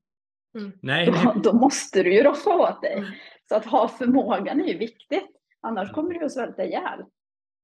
[0.82, 2.94] Nej, Då, nej, då måste du ju roffa åt dig.
[2.94, 3.10] Mm.
[3.50, 5.30] Så att ha förmågan är ju viktigt.
[5.62, 7.00] Annars kommer du att svälta ihjäl.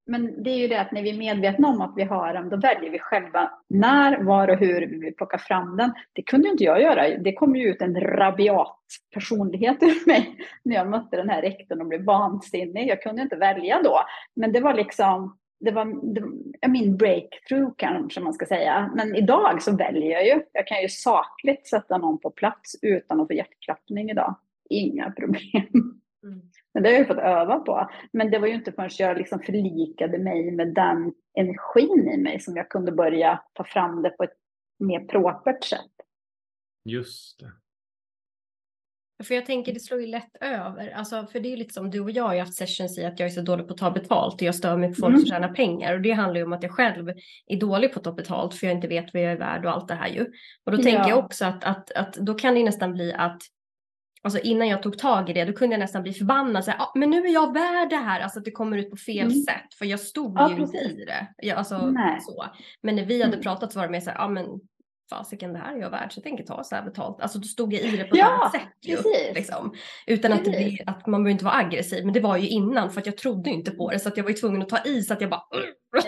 [0.05, 2.49] Men det är ju det att när vi är medvetna om att vi har den,
[2.49, 5.93] då väljer vi själva när, var och hur vi vill plocka fram den.
[6.13, 7.17] Det kunde ju inte jag göra.
[7.17, 8.77] Det kom ju ut en rabiat
[9.13, 12.87] personlighet ur mig när jag mötte den här rektorn och blev vansinnig.
[12.87, 13.99] Jag kunde inte välja då.
[14.35, 18.91] Men det var liksom, det var, det var min breakthrough kanske man ska säga.
[18.95, 20.41] Men idag så väljer jag ju.
[20.53, 24.35] Jag kan ju sakligt sätta någon på plats utan att få hjärtklappning idag.
[24.69, 25.67] Inga problem.
[26.23, 26.41] Mm.
[26.73, 27.89] Men det har jag fått öva på.
[28.13, 32.39] Men det var ju inte förrän jag liksom förlikade mig med den energin i mig
[32.39, 34.33] som jag kunde börja ta fram det på ett
[34.79, 35.91] mer propert sätt.
[36.85, 37.51] just det.
[39.23, 40.89] För jag tänker det slår ju lätt över.
[40.89, 43.19] Alltså, för det är ju lite som du och jag har haft sessions i att
[43.19, 45.19] jag är så dålig på att ta betalt och jag stör mig på folk Mm.
[45.19, 45.93] som tjänar pengar.
[45.93, 47.09] Och det handlar ju om att jag själv
[47.47, 49.71] är dålig på att ta betalt för jag inte vet vad jag är värd och
[49.71, 50.25] allt det här ju.
[50.63, 51.09] Och då tänker Ja.
[51.09, 53.41] jag också att, att, att då kan det nästan bli att
[54.25, 56.65] Alltså innan jag tog tag i det, då kunde jag nästan bli förbannad.
[56.65, 58.19] Så här, ah, men nu är jag värd det här.
[58.19, 59.33] Alltså att det kommer ut på fel Mm.
[59.43, 59.73] sätt.
[59.77, 61.27] För jag stod Ja, ju inte i det.
[61.37, 62.17] Jag, alltså, Nej.
[62.21, 62.45] så.
[62.81, 63.43] Men när vi hade Mm.
[63.43, 64.45] pratat så var det mer så här, ah, men
[65.09, 67.21] fasiken det här är jag värd så jag tänker ta så här betalt.
[67.21, 68.61] Alltså då stod jag i det på ett Ja, annat sätt.
[68.81, 69.35] Ju, precis.
[69.35, 69.73] liksom.
[70.07, 72.05] Utan att, det att man behöver inte vara aggressiv.
[72.05, 73.99] Men det var ju innan för att jag trodde inte på det.
[73.99, 75.43] Så att jag var ju tvungen att ta i så att jag bara...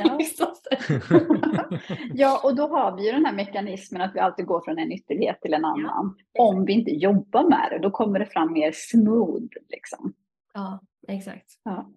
[0.04, 0.18] Ja.
[0.20, 0.48] liksom.
[2.14, 4.92] Ja, och då har vi ju den här mekanismen att vi alltid går från en
[4.92, 6.16] ytterlighet till en annan.
[6.40, 9.46] Om vi inte jobbar med det, då kommer det fram mer smooth.
[9.70, 10.14] Liksom.
[10.54, 11.46] ja, exakt.
[11.64, 11.92] Ja.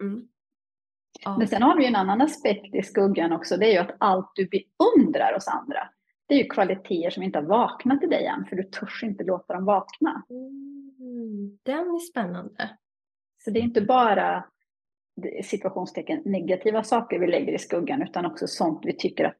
[0.00, 0.28] Mm.
[1.24, 1.38] Ja.
[1.38, 3.56] Men sen har vi ju en annan aspekt i skuggan också.
[3.56, 5.88] Det är ju att allt du beundrar hos andra,
[6.28, 9.24] det är ju kvaliteter som inte har vaknat i dig än, för du törs inte
[9.24, 10.22] låta dem vakna.
[10.30, 12.70] Mm, den är spännande.
[13.44, 14.44] Så det är inte bara
[15.44, 19.38] situationstecken negativa saker vi lägger i skuggan, utan också sånt vi tycker att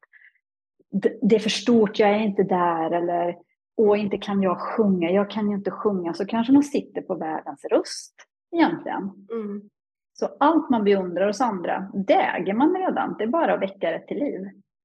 [0.91, 3.37] det- det är för stort, jag är inte där, eller
[3.77, 7.15] åh, inte kan jag sjunga, jag kan ju inte sjunga, så kanske man sitter på
[7.15, 8.15] världens röst
[8.57, 9.27] egentligen.
[9.33, 9.71] Mm.
[10.13, 13.91] Så allt man beundrar hos andra, det äger man redan, det är bara att väcka
[13.91, 14.41] det till liv.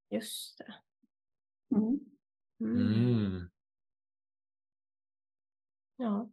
[0.09, 0.73] Just det.
[1.75, 1.99] Mm.
[2.61, 2.93] Mm.
[3.25, 3.49] Mm.
[5.97, 6.29] Ja.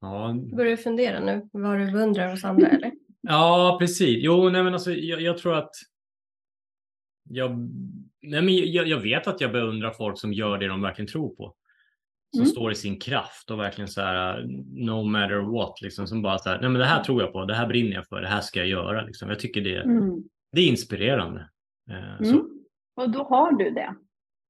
[0.00, 2.92] Ja, Börjar du fundera nu vad du beundrar hos andra eller?
[3.20, 4.16] Ja, precis.
[4.20, 5.70] Jo, nej, men alltså, jag, jag tror att
[7.28, 7.50] jag,
[8.22, 11.34] nej, men jag, jag vet att jag beundrar folk som gör det de verkligen tror
[11.34, 11.54] på.
[12.34, 12.50] Som Mm.
[12.52, 14.42] står i sin kraft och verkligen så här,
[14.86, 17.44] no matter what, liksom, som bara så här, nej men det här tror jag på,
[17.44, 19.02] det här brinner jag för, det här ska jag göra.
[19.04, 19.28] Liksom.
[19.28, 20.22] Jag tycker det, Mm.
[20.52, 21.50] det är inspirerande.
[21.90, 22.48] Eh, Mm.
[22.96, 23.94] Och då har du det.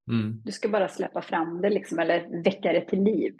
[0.08, 3.36] Mm, Du ska bara släppa fram det liksom, eller väcka det till liv.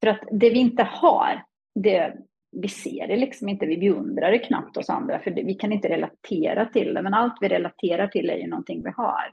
[0.00, 2.16] För att det vi inte har, det,
[2.52, 5.72] vi ser det liksom inte, vi beundrar det knappt hos andra, för det, vi kan
[5.72, 7.02] inte relatera till det.
[7.02, 9.32] Men allt vi relaterar till är ju någonting vi har.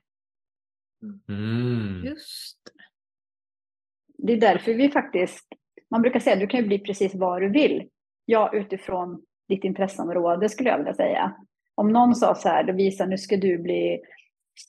[1.30, 2.06] Mm.
[2.06, 2.84] Just det.
[4.18, 5.48] Det är därför vi faktiskt,
[5.92, 7.90] man brukar säga du kan ju bli precis vad du vill.
[8.26, 11.36] Ja, utifrån ditt intresseområde skulle jag vilja säga.
[11.76, 14.02] Om någon sa så här, då visar nu ska du bli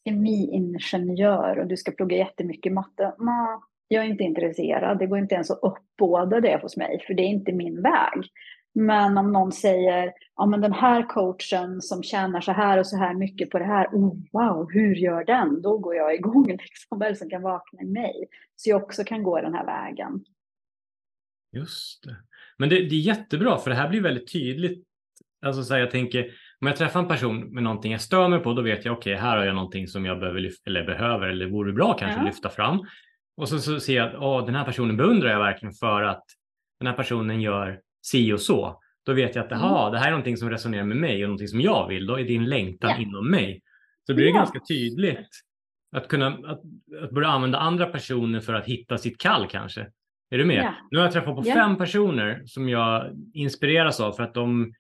[0.05, 3.14] kemiingenjör och du ska plugga jättemycket matte.
[3.18, 7.14] Ma, jag är inte intresserad, det går inte ens att uppbåda det hos mig, för
[7.14, 8.31] det är inte min väg.
[8.74, 12.96] Men om någon säger, ja men den här coachen som tjänar så här och så
[12.96, 15.62] här mycket på det här, oh, wow, hur gör den?
[15.62, 18.29] Då går jag igång liksom, vad är det som kan vakna i mig?
[18.57, 20.24] Så jag också kan gå den här vägen.
[21.53, 22.16] Just det.
[22.57, 24.85] Men det, det är jättebra, för det här blir väldigt tydligt.
[25.46, 28.38] Alltså så här, jag tänker, om jag träffar en person med någonting jag stör mig
[28.40, 30.85] på, då vet jag okej, okay, här har jag någonting som jag behöver lyfta, eller
[30.85, 32.27] behöver eller vore bra kanske Ja.
[32.27, 32.81] lyfta fram.
[33.37, 36.25] Och så, så ser jag att åh, den här personen beundrar jag verkligen för att
[36.81, 38.81] den här personen gör si och så.
[39.07, 39.64] Då vet jag att Mm.
[39.64, 42.07] aha, det här är någonting som resonerar med mig och någonting som jag vill.
[42.07, 42.97] Då är det en längtan Ja.
[43.03, 43.61] inom mig.
[44.07, 44.37] Så blir det Ja.
[44.37, 45.29] ganska tydligt
[45.97, 46.61] att kunna att,
[47.03, 49.87] att börja använda andra personer för att hitta sitt kall kanske.
[50.31, 50.57] Är du med?
[50.64, 50.75] Ja.
[50.90, 54.73] Nu har jag träffat på fem personer som jag inspireras av för att de,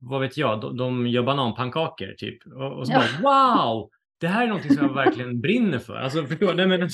[0.00, 2.46] vad vet jag, de, de gör bananpannkakor typ.
[2.46, 3.02] Och, och så Ja.
[3.22, 3.90] bara, wow!
[4.20, 5.96] Det här är någonting som jag verkligen brinner för.
[5.96, 6.54] Alltså, du?
[6.54, 6.88] Nej, men, det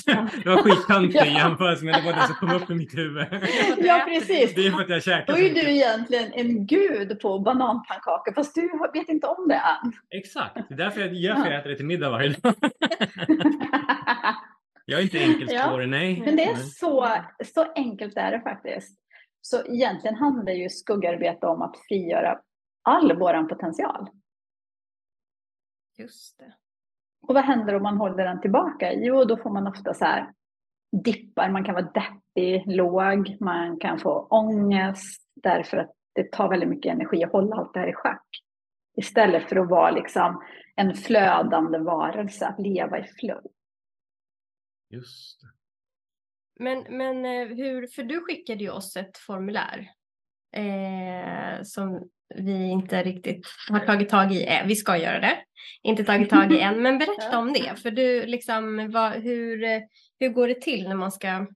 [0.44, 1.24] var skittöntig Ja.
[1.24, 3.26] jämförelse, men det var det som kom upp i mitt huvud.
[3.78, 4.54] Ja, precis.
[4.54, 8.54] Det är för att jag käkar Då är du egentligen en gud på bananpannkakor, fast
[8.54, 9.92] du vet inte om det än.
[10.18, 12.54] Exakt, det är därför jag, därför jag äter det till middag varje dag.
[14.86, 16.22] Jag är inte enkelspårig, nej.
[16.24, 17.08] Men det är så,
[17.54, 18.98] så enkelt är det faktiskt.
[19.40, 22.38] Så egentligen handlar ju skuggarbete om att frigöra
[22.84, 24.08] all våran potential.
[25.98, 26.54] Just det.
[27.22, 28.92] Och vad händer om man håller den tillbaka?
[28.92, 30.32] Jo, då får man ofta så här
[31.04, 36.68] dippar, man kan vara deppig, låg, man kan få ångest därför att det tar väldigt
[36.68, 38.26] mycket energi att hålla allt det här i schack.
[38.96, 40.42] Istället för att vara liksom
[40.76, 43.42] en flödande varelse, att leva i flow.
[44.90, 45.46] Just det.
[46.64, 49.90] Men, men eh, hur, för du skickade ju oss ett formulär
[50.52, 54.68] eh, som vi inte riktigt har tagit tag i än.
[54.68, 55.36] Vi ska göra det.
[55.82, 57.82] Inte tagit tag i än, men berätta om det.
[57.82, 59.82] För du, liksom, vad, hur,
[60.20, 61.46] hur går det till när man ska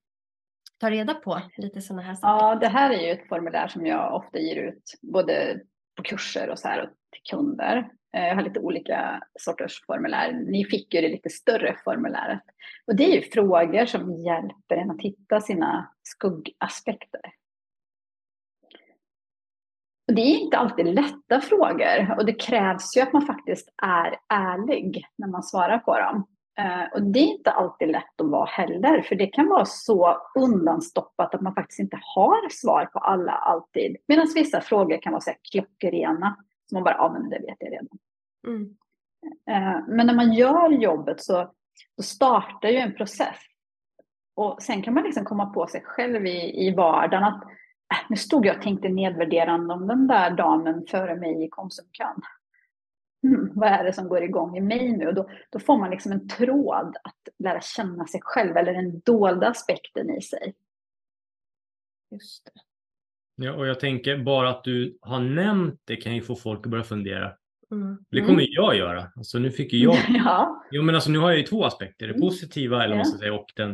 [0.80, 2.46] ta reda på lite sådana här saker?
[2.46, 5.60] Ja, det här är ju ett formulär som jag ofta ger ut både
[5.96, 7.88] på kurser och så här och till kunder.
[8.16, 10.32] Eh, Jag har lite olika sorters formulär.
[10.32, 12.42] Ni fick ju det lite större formuläret.
[12.86, 17.20] Och det är ju frågor som hjälper en att hitta sina skuggaspekter.
[20.08, 24.16] Och det är inte alltid lätta frågor och det krävs ju att man faktiskt är
[24.28, 26.26] ärlig när man svarar på dem.
[26.58, 30.16] Eh, Och det är inte alltid lätt att vara heller, för det kan vara så
[30.38, 33.96] undanstoppat att man faktiskt inte har svar på alla alltid.
[34.08, 36.36] Medan vissa frågor kan vara så här klockrena,
[36.68, 37.98] som man bara, ja men det vet jag redan.
[38.46, 38.76] Mm.
[39.50, 41.50] Eh, Men när man gör jobbet så,
[41.96, 43.36] så startar ju en process.
[44.36, 47.44] Och sen kan man liksom komma på sig själv i, i vardagen att
[48.08, 52.20] nu stod jag och tänkte nedvärderande om den där damen före mig i Konsumkön.
[53.22, 55.06] Hmm, vad är det som går igång i mig nu?
[55.06, 59.00] Och då, då får man liksom en tråd att lära känna sig själv eller den
[59.00, 60.54] dolda aspekten i sig.
[62.10, 62.50] Just det.
[63.44, 66.70] Ja, och jag tänker bara att du har nämnt det kan ju få folk att
[66.70, 67.32] börja fundera.
[67.70, 67.98] Mm.
[68.10, 69.12] Det kommer jag göra.
[69.16, 69.96] Alltså nu fick ju jag...
[70.08, 72.06] Ja, Jo men alltså nu har jag ju två aspekter.
[72.06, 72.20] Det Mm.
[72.28, 73.70] positiva eller vad man ska säga och den,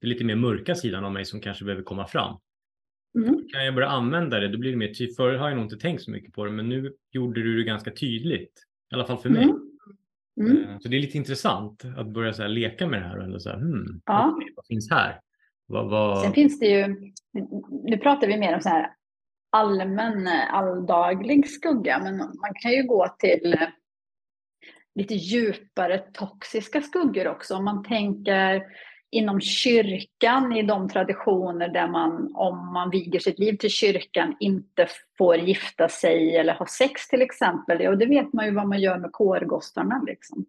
[0.00, 2.38] den lite mer mörka sidan av mig som kanske behöver komma fram.
[3.14, 3.48] Mm.
[3.52, 5.16] Kan jag börja använda det, då blir det mer tydligt.
[5.16, 7.64] Förr har jag nog inte tänkt så mycket på det, men nu gjorde du det
[7.64, 8.52] ganska tydligt.
[8.92, 9.42] I alla fall för mig.
[9.42, 9.58] Mm.
[10.40, 10.62] Mm.
[10.68, 13.40] Eh, Så det är lite intressant att börja så leka med det här och ändå
[13.40, 14.38] så här, hmm, Ja.
[14.56, 15.20] vad finns här?
[15.66, 16.22] Vad, vad...
[16.22, 17.12] Sen finns det ju,
[17.84, 18.90] nu pratar vi mer om så här
[19.50, 23.56] allmän, alldaglig skugga, men man kan ju gå till
[24.94, 27.54] lite djupare toxiska skuggor också.
[27.54, 28.62] Om man tänker
[29.10, 34.88] inom kyrkan, i de traditioner där man, om man viger sitt liv till kyrkan, inte
[35.18, 37.86] får gifta sig eller ha sex till exempel.
[37.86, 40.02] Och det vet man ju vad man gör med kårgossarna.
[40.06, 40.46] Liksom.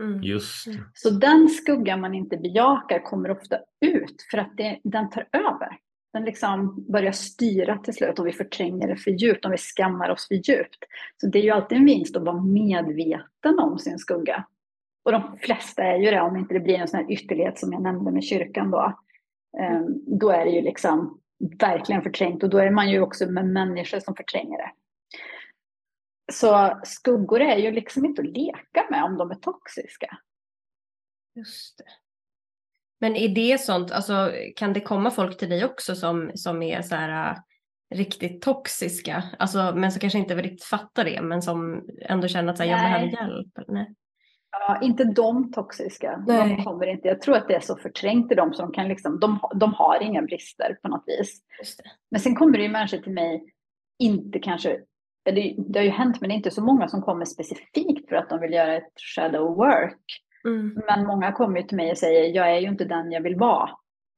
[0.00, 0.22] Mm.
[0.22, 0.78] Just det.
[0.94, 5.78] Så den skugga man inte bejakar kommer ofta ut för att det, den tar över.
[6.12, 10.10] Den liksom börjar styra till slut och vi förtränger det för djupt, om vi skammar
[10.10, 10.78] oss för djupt.
[11.20, 14.44] Så det är ju alltid en vinst att vara medveten om sin skugga.
[15.06, 17.72] Och de flesta är ju det, om inte det blir en sån här ytterlighet som
[17.72, 18.98] jag nämnde med kyrkan då.
[19.60, 21.20] Eh, Då är det ju liksom
[21.60, 24.72] verkligen förträngt och då är man ju också med människor som förtränger det.
[26.32, 30.18] Så skuggor är ju liksom inte att leka med om de är toxiska.
[31.34, 31.84] Just det.
[33.00, 36.82] Men är det sånt, alltså kan det komma folk till dig också som, som är
[36.82, 37.38] så här uh,
[37.94, 42.56] riktigt toxiska, alltså, men som kanske inte riktigt fattar det, men som ändå känner att
[42.56, 43.68] så här, jag behöver hjälp?
[43.68, 43.94] Nej.
[44.60, 46.24] Ja, inte de toxiska.
[46.26, 46.56] Nej.
[46.56, 47.08] De kommer inte.
[47.08, 49.74] Jag tror att det är så förträngt i dem så de kan liksom, de, de
[49.74, 51.40] har inga brister på något vis.
[52.10, 53.44] Men sen kommer det ju människor till mig,
[53.98, 54.80] inte kanske,
[55.24, 58.16] det, det har ju hänt men det är inte så många som kommer specifikt för
[58.16, 60.22] att de vill göra ett shadow work.
[60.44, 60.82] Mm.
[60.86, 63.36] Men många kommer ju till mig och säger, jag är ju inte den jag vill
[63.36, 63.70] vara.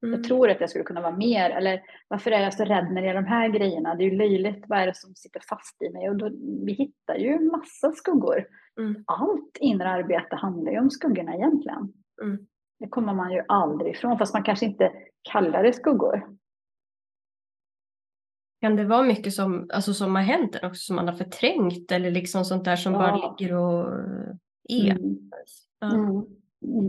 [0.03, 0.21] Mm.
[0.21, 1.51] Jag tror att jag skulle kunna vara mer.
[1.51, 3.95] Eller varför är jag så rädd när det är de här grejerna?
[3.95, 4.65] Det är ju löjligt.
[4.69, 6.11] Vad är det som sitter fast i mig?
[6.11, 6.31] Och då,
[6.67, 8.45] vi hittar ju massa skuggor.
[8.81, 9.05] Mm.
[9.07, 11.93] Allt inre arbete handlar ju om skuggorna egentligen.
[12.23, 12.47] Mm.
[12.79, 14.19] Det kommer man ju aldrig ifrån.
[14.19, 14.93] Fast man kanske inte
[15.33, 16.37] kallar det skuggor.
[18.61, 21.93] Kan det vara mycket som, alltså, som har hänt en också som man har förträngt
[21.93, 22.99] eller liksom sånt där som Ja.
[22.99, 23.93] bara ligger och
[24.69, 24.91] är?
[24.91, 25.31] Mm.
[25.81, 26.25] Ja.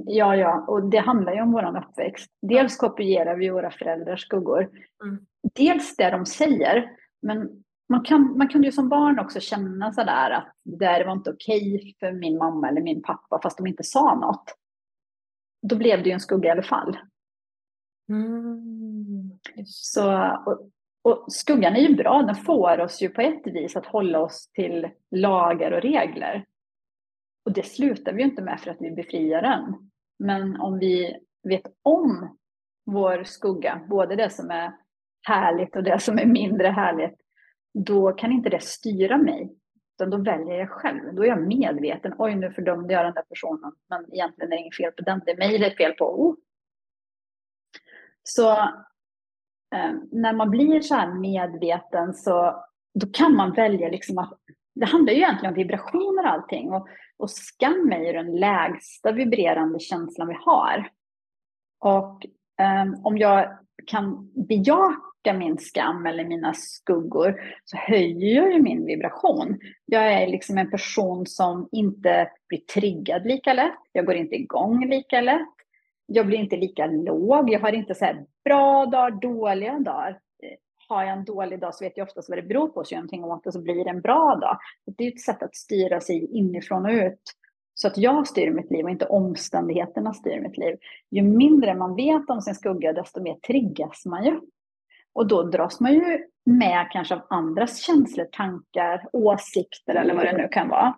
[0.05, 2.31] Ja, ja, och det handlar ju om vår uppväxt.
[2.41, 4.69] Dels kopierar vi våra föräldrars skuggor.
[5.03, 5.25] Mm.
[5.55, 10.31] Dels det de säger, men man kan, man kan ju som barn också känna sådär
[10.31, 13.83] att det där var inte okej för min mamma eller min pappa fast de inte
[13.83, 14.55] sa något.
[15.61, 16.97] Då blev det ju en skugga i alla fall.
[18.09, 19.39] Mm.
[19.65, 20.69] Så, och,
[21.01, 24.51] och skuggan är ju bra, den får oss ju på ett vis att hålla oss
[24.51, 26.45] till lagar och regler.
[27.49, 29.91] Och det slutar vi ju inte med för att vi befriar den.
[30.19, 32.37] Men om vi vet om
[32.85, 34.71] vår skugga, både det som är
[35.27, 37.19] härligt och det som är mindre härligt,
[37.73, 39.55] då kan inte det styra mig.
[39.95, 41.15] Utan då väljer jag själv.
[41.15, 42.15] Då är jag medveten.
[42.17, 43.71] Oj, nu fördömde jag den där personen.
[43.89, 45.21] Men egentligen är det inget fel på den.
[45.25, 46.05] Det är mig det är fel på.
[46.05, 46.35] Oh.
[48.23, 48.51] Så
[49.75, 54.39] eh, när man blir så här medveten så då kan man välja liksom att
[54.75, 56.71] det handlar ju egentligen om vibrationer och allting.
[56.71, 60.89] Och, och skam är ju den lägsta vibrerande känslan vi har.
[61.79, 62.25] Och
[62.83, 68.85] um, om jag kan bejaka min skam eller mina skuggor så höjer jag ju min
[68.85, 69.59] vibration.
[69.85, 73.79] Jag är liksom en person som inte blir triggad lika lätt.
[73.91, 75.55] Jag går inte igång lika lätt.
[76.05, 77.49] Jag blir inte lika låg.
[77.49, 80.19] Jag har inte så här bra dagar, dåliga dagar.
[80.89, 82.97] Har jag en dålig dag så vet jag oftast vad det beror på, så gör
[82.97, 84.57] jag någonting åt det så blir det en bra dag.
[84.97, 87.21] Det är ett sätt att styra sig inifrån och ut.
[87.73, 90.77] Så att jag styr mitt liv och inte omständigheterna styr mitt liv.
[91.09, 94.39] Ju mindre man vet om sin skugga, desto mer triggas man ju.
[95.13, 100.37] Och då dras man ju med kanske av andras känslor, tankar, åsikter eller vad det
[100.37, 100.95] nu kan vara.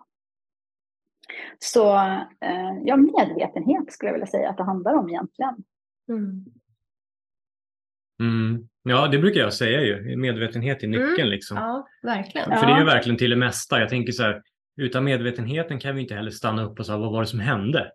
[1.58, 1.96] Så
[2.40, 5.64] eh, ja, medvetenhet skulle jag vilja säga att det handlar om egentligen.
[6.08, 6.44] Mm.
[8.20, 8.68] Mm.
[8.82, 10.16] Ja, det brukar jag säga ju.
[10.16, 11.28] Medvetenhet är nyckeln Mm.
[11.28, 11.56] liksom.
[11.56, 12.58] Ja, verkligen.
[12.58, 13.80] För det är ju verkligen till det mesta.
[13.80, 14.42] Jag tänker så här,
[14.76, 17.90] utan medvetenheten kan vi inte heller stanna upp och säga vad var det som hände?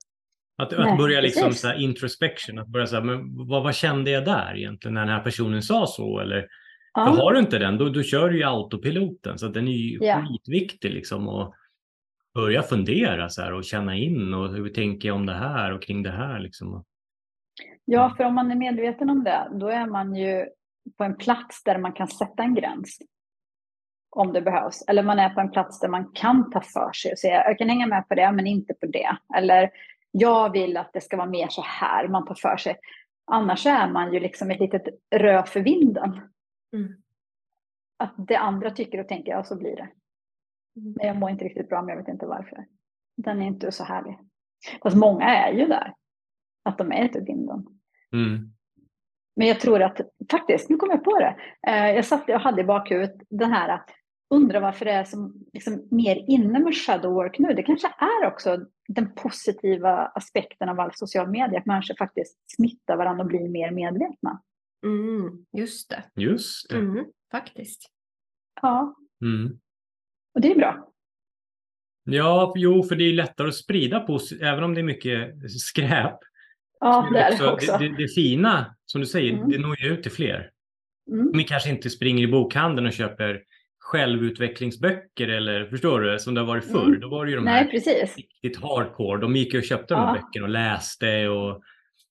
[0.58, 1.62] Att, Nej, att börja liksom precis.
[1.62, 5.16] så här introspection, att börja säga, men vad, vad kände jag där egentligen när den
[5.16, 6.20] här personen sa så?
[6.20, 6.48] Eller,
[6.94, 9.38] Ja, har du inte den, då, då kör du ju autopiloten.
[9.38, 10.26] Så den är ju Ja.
[10.28, 11.28] skitviktig liksom.
[11.28, 11.54] Och
[12.34, 15.82] börja fundera så här och känna in och hur tänker jag om det här och
[15.84, 16.84] kring det här liksom.
[17.86, 20.46] ja, för om man är medveten om det, då är man ju
[20.98, 22.98] på en plats där man kan sätta en gräns.
[24.10, 24.84] Om det behövs.
[24.88, 27.58] Eller man är på en plats där man kan ta för sig och säga, jag
[27.58, 29.18] kan hänga med på det, men inte på det.
[29.36, 29.72] Eller
[30.12, 32.78] jag vill att det ska vara mer så här, man tar för sig.
[33.32, 34.84] Annars är man ju liksom ett litet
[35.16, 36.22] rö för vinden.
[36.74, 36.94] Mm.
[38.00, 39.90] Att det andra tycker och tänker, ja så blir det.
[40.80, 40.94] Mm.
[40.98, 42.66] Men jag mår inte riktigt bra, men jag vet inte varför.
[43.18, 44.20] Den är inte så härlig.
[44.84, 45.94] Fast många är ju där.
[46.64, 47.68] Att de är ute i vinden.
[48.14, 48.54] Mm.
[49.38, 51.36] Men jag tror att, faktiskt, nu kom jag på det.
[51.68, 53.90] Eh, jag satt och hade i bakhuvudet den här att
[54.30, 57.54] undra varför det är som, liksom, mer inne med shadow work nu.
[57.54, 61.60] Det kanske är också den positiva aspekten av all social media.
[61.60, 64.42] Att människor faktiskt smittar varandra och blir mer medvetna.
[64.86, 65.46] Mm.
[65.58, 66.04] Just det.
[66.16, 66.76] Just det.
[66.78, 67.06] Mm.
[67.32, 67.90] Faktiskt.
[68.62, 69.60] Ja, Mm.
[70.36, 70.88] och det är bra.
[72.04, 76.20] Ja, jo, för det är lättare att sprida på, även om det är mycket skräp.
[76.80, 77.78] Ja, det är det också- också.
[77.80, 79.50] Det, det, fina, som du säger, Mm.
[79.50, 80.50] det når ju ut till fler.
[81.12, 81.32] Mm.
[81.32, 83.42] De kanske inte springer i bokhandeln och köper
[83.80, 86.86] självutvecklingsböcker eller förstår du, som det har varit förr.
[86.86, 87.00] Mm.
[87.00, 88.16] Då var det ju de Nej, här precis.
[88.18, 89.22] riktigt hardcore.
[89.22, 90.22] De gick ju och köpte de här Ja.
[90.22, 91.28] böckerna och läste.
[91.28, 91.62] Och...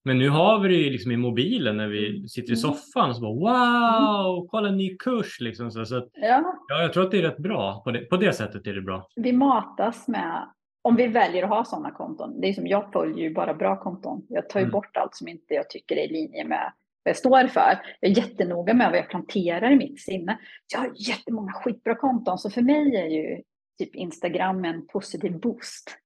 [0.04, 2.56] Men nu har vi det ju liksom i mobilen när vi sitter i Mm.
[2.60, 5.70] soffan och så bara wow, kolla en ny kurs liksom.
[5.70, 7.80] Så, så att, Ja, ja, jag tror att det är rätt bra.
[7.84, 9.08] På det, på det sättet är det bra.
[9.16, 10.48] vi matas med,
[10.86, 12.40] om vi väljer att ha sådana konton.
[12.40, 14.26] Det är som jag följer ju bara bra konton.
[14.28, 14.72] Jag tar ju Mm.
[14.72, 16.72] bort allt som inte jag tycker är i linje med
[17.04, 17.78] vad jag står för.
[18.00, 20.38] Jag är jättenoga med vad jag planterar i mitt sinne.
[20.72, 23.42] Jag har jättemånga skitbra konton, så för mig är ju
[23.78, 25.98] typ Instagram en positiv boost.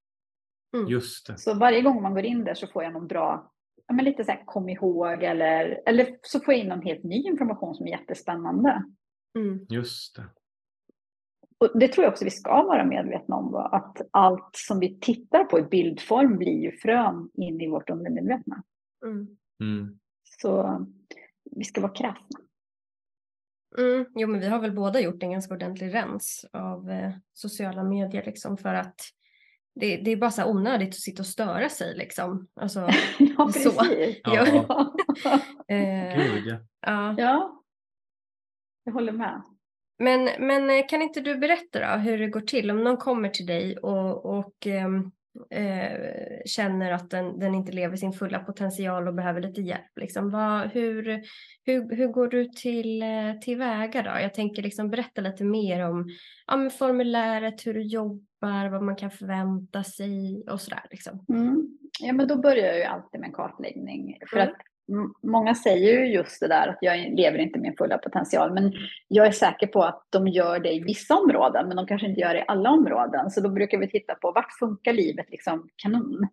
[0.88, 1.38] Just det.
[1.38, 3.53] Så varje gång man går in där så får jag någon bra
[3.87, 7.05] ja, men lite så här kom ihåg eller, eller så får jag in någon helt
[7.05, 8.83] ny information som är jättespännande.
[9.38, 9.66] Mm.
[9.69, 10.23] Just det.
[11.61, 13.68] Och det tror jag också vi ska vara medvetna om, va?
[13.73, 18.62] att allt som vi tittar på i bildform blir ju frön in i vårt undermedvetna.
[19.05, 19.37] Mm.
[19.61, 19.99] Mm.
[20.25, 20.87] Så
[21.57, 22.40] vi ska vara kräsna.
[23.79, 24.07] Mm.
[24.14, 28.25] Jo, men vi har väl båda gjort en ganska ordentlig rens av eh, sociala medier
[28.25, 29.01] liksom för att
[29.75, 32.49] det, det är bara så här onödigt att sitta och störa sig liksom.
[32.55, 32.81] Alltså,
[33.18, 33.70] ja, Så.
[33.70, 34.20] precis.
[34.23, 34.46] Ja.
[35.75, 36.59] eh, Gud, ja.
[36.81, 37.14] ja.
[37.18, 37.62] ja,
[38.85, 39.42] jag håller med.
[40.01, 43.29] Men, men eh, kan inte du berätta då hur det går till om någon kommer
[43.29, 45.11] till dig och, och ehm,
[45.51, 45.99] eh,
[46.47, 49.99] känner att den, den inte lever sin fulla potential och behöver lite hjälp.
[50.01, 50.31] Liksom.
[50.31, 51.23] Vad, hur,
[51.67, 54.11] hur, hur går du till, eh, tillväga då?
[54.23, 56.09] Jag tänker liksom berätta lite mer om
[56.47, 60.83] ja, formuläret, hur du jobbar, vad man kan förvänta sig och sådär.
[60.91, 61.25] Liksom.
[61.29, 61.79] Mm.
[62.01, 64.17] Ja, men då börjar jag ju alltid med en kartläggning.
[64.31, 64.49] För Mm.
[64.49, 64.61] att
[65.23, 68.53] många säger ju just det där att jag lever inte min fulla potential.
[68.53, 68.73] Men
[69.09, 72.21] jag är säker på att de gör det i vissa områden, men de kanske inte
[72.21, 73.31] gör det i alla områden.
[73.31, 76.29] Så då brukar vi titta på vart funkar livet liksom kanon?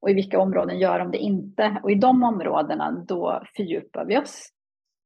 [0.00, 1.76] Och i vilka områden gör de det inte?
[1.82, 4.48] Och i de områdena då fördjupar vi oss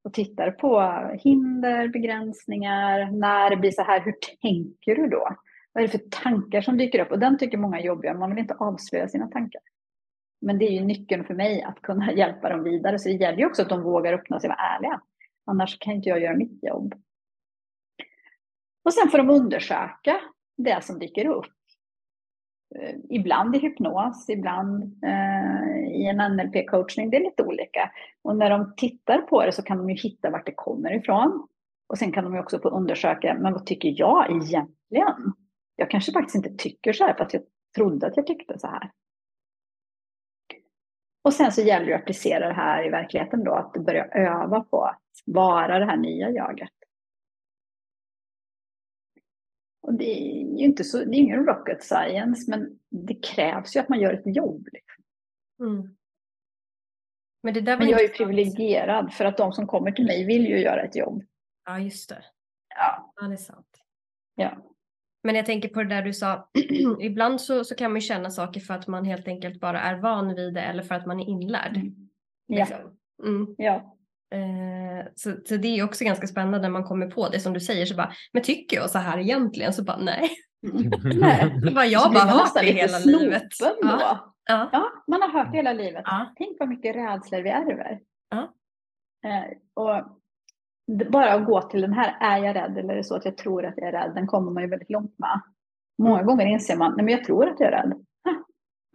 [0.03, 0.81] och tittar på
[1.23, 5.35] hinder, begränsningar, när det blir så här, hur tänker du då?
[5.73, 7.11] Vad är det för tankar som dyker upp?
[7.11, 9.61] Och den tycker många är jobbiga, man vill inte avslöja sina tankar.
[10.41, 12.99] Men det är ju nyckeln för mig att kunna hjälpa dem vidare.
[12.99, 15.01] Så det gäller ju också att de vågar öppna sig och vara ärliga.
[15.45, 16.93] Annars kan inte jag göra mitt jobb.
[18.85, 20.21] Och sen får de undersöka
[20.57, 21.45] det som dyker upp.
[22.75, 27.09] Eh, ibland i hypnos, ibland eh, i en NLP-coachning.
[27.09, 27.91] Det är lite olika.
[28.21, 31.47] Och när de tittar på det så kan de ju hitta vart det kommer ifrån.
[31.87, 35.33] Och sen kan de ju också få undersöka, men vad tycker jag egentligen?
[35.75, 37.43] Jag kanske faktiskt inte tycker så här för att jag
[37.75, 38.91] trodde att jag tyckte så här.
[41.27, 44.63] Och sen så gäller det att applicera det här i verkligheten då, att börja öva
[44.63, 46.69] på att vara det här nya jaget.
[49.81, 53.79] Och det är ju inte så, det är ingen rocket science, men det krävs ju
[53.79, 54.67] att man gör ett jobb.
[54.71, 55.03] Liksom.
[55.59, 55.95] Mm.
[57.43, 60.25] Men det där Men jag är ju privilegierad för att de som kommer till mig
[60.25, 61.23] vill ju göra ett jobb.
[61.65, 62.25] Ja, just det.
[62.75, 63.77] Ja, Ja, det är sant.
[64.35, 64.57] ja.
[65.27, 66.49] Men jag tänker på det där du sa,
[66.99, 69.95] ibland så, så kan man ju känna saker för att man helt enkelt bara är
[69.95, 71.81] van vid det eller för att man är inlärd.
[72.45, 72.77] Ja, Liksom.
[73.23, 73.55] Mm.
[73.57, 73.73] ja.
[74.33, 77.59] Eh, så, så det är också ganska spännande när man kommer på det som du
[77.59, 79.73] säger så bara, men tycker jag så här egentligen?
[79.73, 80.29] Så bara nej,
[81.03, 81.41] Nej.
[81.61, 83.43] Så jag blir bara hört det hela livet.
[83.59, 86.01] Ja, ja, Ja, man har hört det hela livet.
[86.05, 87.99] ja, Tänk vad mycket rädslor vi ärver.
[88.29, 88.53] Ja.
[89.25, 90.16] Eh, och
[90.87, 93.37] bara att gå till den här, är jag rädd eller är det så att jag
[93.37, 94.11] tror att jag är rädd?
[94.15, 95.41] Den kommer man ju väldigt långt med.
[95.97, 97.93] Många gånger inser man, nej men jag tror att jag är rädd.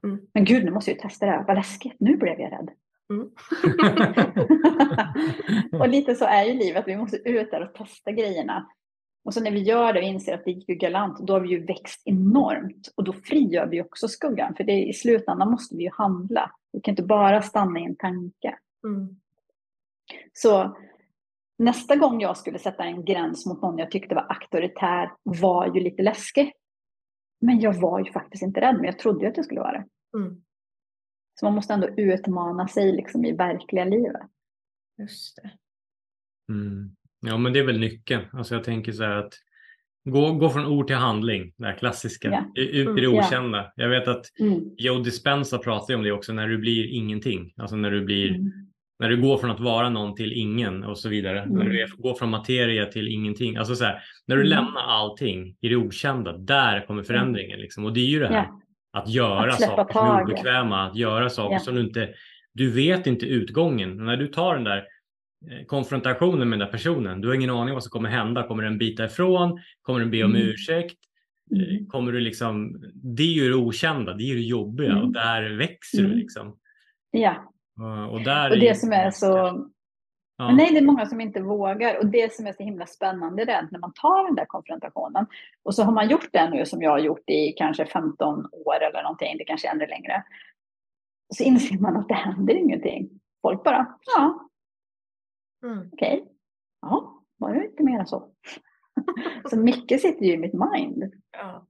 [0.04, 0.20] Mm.
[0.34, 1.44] Men gud, nu måste jag ju testa det här.
[1.46, 2.70] Vad läskigt, nu blev jag rädd.
[3.10, 3.30] Mm.
[5.80, 8.66] och lite så är ju livet, vi måste ut där och testa grejerna.
[9.24, 11.40] Och så när vi gör det och inser att det gick ju galant, då har
[11.40, 12.92] vi ju växt enormt.
[12.96, 16.50] Och då frigör vi också skuggan, för det, i slutändan måste vi ju handla.
[16.72, 18.58] Vi kan inte bara stanna i en tanke.
[18.84, 19.16] mm,
[20.32, 20.76] Så
[21.58, 25.80] nästa gång jag skulle sätta en gräns mot någon jag tyckte var auktoritär var ju
[25.80, 26.52] lite läskig.
[27.40, 29.72] Men jag var ju faktiskt inte rädd, men jag trodde ju att jag skulle vara
[29.72, 29.86] det.
[30.18, 30.42] mm.
[31.40, 34.22] Så man måste ändå utmana sig liksom i verkliga livet.
[34.98, 35.50] Just det.
[36.52, 36.96] Mm.
[37.20, 38.24] Ja, men det är väl nyckeln.
[38.32, 39.32] Alltså jag tänker så här att
[40.04, 42.62] gå, gå från ord till handling, det här klassiska, Ja.
[42.62, 43.26] ut i det Mm, ja.
[43.26, 43.72] okända.
[43.76, 44.60] Jag vet att Mm.
[44.76, 47.54] Joe Dispenza pratar ju om det också, när du blir ingenting.
[47.56, 48.50] Alltså när du blir, Mm.
[49.02, 51.40] När du går från att vara någon till ingen och så vidare.
[51.42, 51.54] Mm.
[51.58, 53.56] När du är, går från materia till ingenting.
[53.56, 54.50] Alltså så här, när du Mm.
[54.50, 57.60] lämnar allting i det okända, där kommer förändringen.
[57.60, 57.84] Liksom.
[57.84, 59.00] Och det är ju det här Ja.
[59.00, 61.58] att göra Att saker som är obekväma, att göra saker Ja.
[61.60, 62.08] som du inte,
[62.54, 63.96] du vet inte utgången.
[64.04, 64.76] När du tar den där
[65.50, 68.42] eh, konfrontationen med den där personen, du har ingen aning vad som kommer hända.
[68.42, 69.60] Kommer den bita ifrån?
[69.82, 70.48] Kommer den be om Mm.
[70.48, 70.96] ursäkt?
[71.56, 71.86] Eh, Mm.
[71.86, 75.02] Kommer du liksom, det är ju det okända, det är ju det jobbiga Mm.
[75.02, 76.18] och där växer du Mm.
[76.18, 76.56] liksom.
[77.10, 79.26] Ja, Och, och där och är det ju- som är så...
[80.36, 80.46] Ja.
[80.46, 81.98] Men nej, det är många som inte vågar.
[81.98, 84.44] Och det som är så himla spännande det är att när man tar den där
[84.44, 85.26] konfrontationen
[85.62, 88.82] och så har man gjort det nu som jag har gjort i kanske 15 år
[88.82, 90.24] eller någonting, det kanske är ännu längre.
[91.34, 93.10] Så inser man att det händer ingenting.
[93.42, 94.48] Folk bara, ja,
[95.64, 95.90] Mm.
[95.92, 96.28] okej.
[96.80, 98.28] Ja, var det inte mer än så?
[99.50, 101.12] så mycket sitter ju i mitt mind.
[101.32, 101.66] Ja.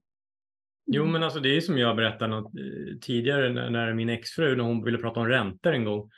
[0.85, 4.63] Jo, men alltså det är som jag berättade något, eh, tidigare när, min exfru, när
[4.63, 6.09] hon ville prata om räntor en gång.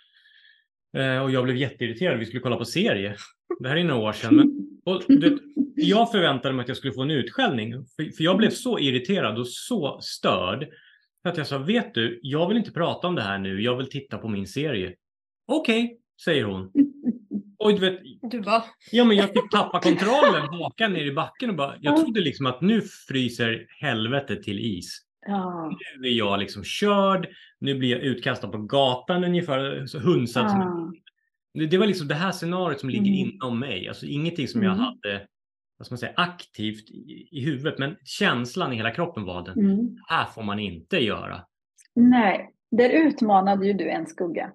[0.98, 3.16] Eh, och jag blev jätteirriterad, vi skulle kolla på serie.
[3.60, 4.36] Det här är några år sedan.
[4.36, 5.40] Men, och, du,
[5.76, 7.74] jag förväntade mig att jag skulle få en utskällning.
[7.74, 10.68] För, för jag blev så irriterad och så störd.
[11.24, 13.78] För att jag sa, vet du, jag vill inte prata om det här nu, jag
[13.78, 14.96] vill titta på min serie.
[15.48, 16.72] Okej, säger hon.
[17.66, 21.50] Och du vet, Du bara, ja men jag typ tappar kontrollen, hakan ner i backen
[21.50, 25.02] och bara, jag trodde liksom att nu fryser helvetet till is.
[25.28, 25.78] Ja.
[26.00, 27.28] Nu är jag liksom körd,
[27.60, 30.92] nu blir jag utkastad på gatan ungefär, så hunsad som Ja.
[31.60, 33.14] det, det var liksom det här scenariot som ligger Mm.
[33.36, 33.88] inom mig.
[33.88, 34.86] Alltså ingenting som jag Mm.
[34.86, 35.28] hade
[35.78, 39.60] vad man säga, aktivt i, i huvudet, men känslan i hela kroppen var den.
[39.60, 39.98] Mm.
[40.10, 41.42] här får man inte göra.
[41.96, 44.52] Nej, där utmanade ju du en skugga.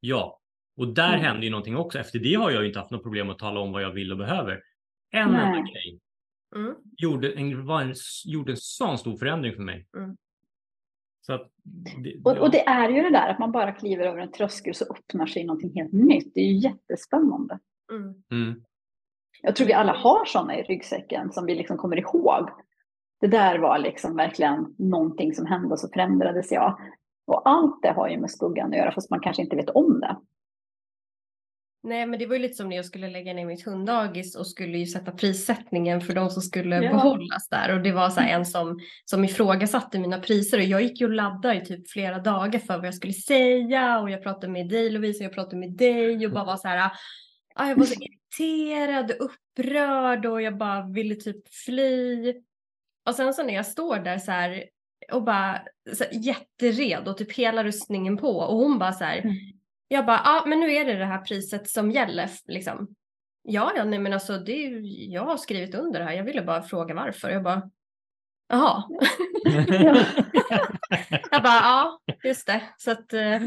[0.00, 0.39] Ja,
[0.80, 1.20] och där Mm.
[1.20, 1.98] hände ju någonting också.
[1.98, 4.12] Efter det har jag ju inte haft något problem att tala om vad jag vill
[4.12, 4.62] och behöver.
[5.10, 5.44] En Nej.
[5.46, 6.00] enda grej
[6.56, 9.86] mm, gjorde en, var en, gjorde en sån stor förändring för mig.
[9.96, 10.16] Mm.
[11.20, 11.48] Så att,
[12.04, 12.40] det, Och, ja.
[12.40, 15.26] och det är ju det där att man bara kliver över en tröskel så öppnar
[15.26, 16.34] sig någonting helt nytt.
[16.34, 17.58] Det är ju jättespännande.
[17.92, 18.14] mm.
[18.30, 18.62] Mm.
[19.42, 22.48] Jag tror vi alla har sådana i ryggsäcken som vi liksom kommer ihåg.
[23.20, 26.78] Det där var liksom verkligen någonting som hände och så förändrades jag.
[27.26, 30.00] Och allt det har ju med skuggan att göra fast man kanske inte vet om
[30.00, 30.16] det.
[31.82, 34.46] Nej, men det var ju lite som när jag skulle lägga ner mitt hunddagis och
[34.46, 36.92] skulle ju sätta prissättningen för de som skulle Ja.
[36.92, 37.74] behållas där.
[37.74, 41.06] Och det var så här en som, som ifrågasatte mina priser och jag gick ju
[41.06, 44.68] och laddade i typ flera dagar för vad jag skulle säga och jag pratade med
[44.68, 46.90] dig Lovisa och jag pratade med dig och bara var så här,
[47.54, 52.34] ah, jag var så irriterad och upprörd och jag bara ville typ fly.
[53.08, 54.64] Och sen så när jag står där så här
[55.12, 55.62] och bara
[55.94, 59.36] så här, jätteredo, typ hela rustningen på och hon bara så här, Mm.
[59.92, 62.88] Jag bara, ja ah, men nu är det det här priset som gäller liksom.
[63.42, 64.80] Ja, ja, nej men alltså det är ju,
[65.12, 67.30] jag har skrivit under det här, jag ville bara fråga varför.
[67.30, 67.70] Jag bara,
[68.48, 68.82] jaha.
[69.44, 70.04] Ja.
[71.30, 72.62] Jag bara, ja, just det.
[72.78, 73.40] Så att, eh,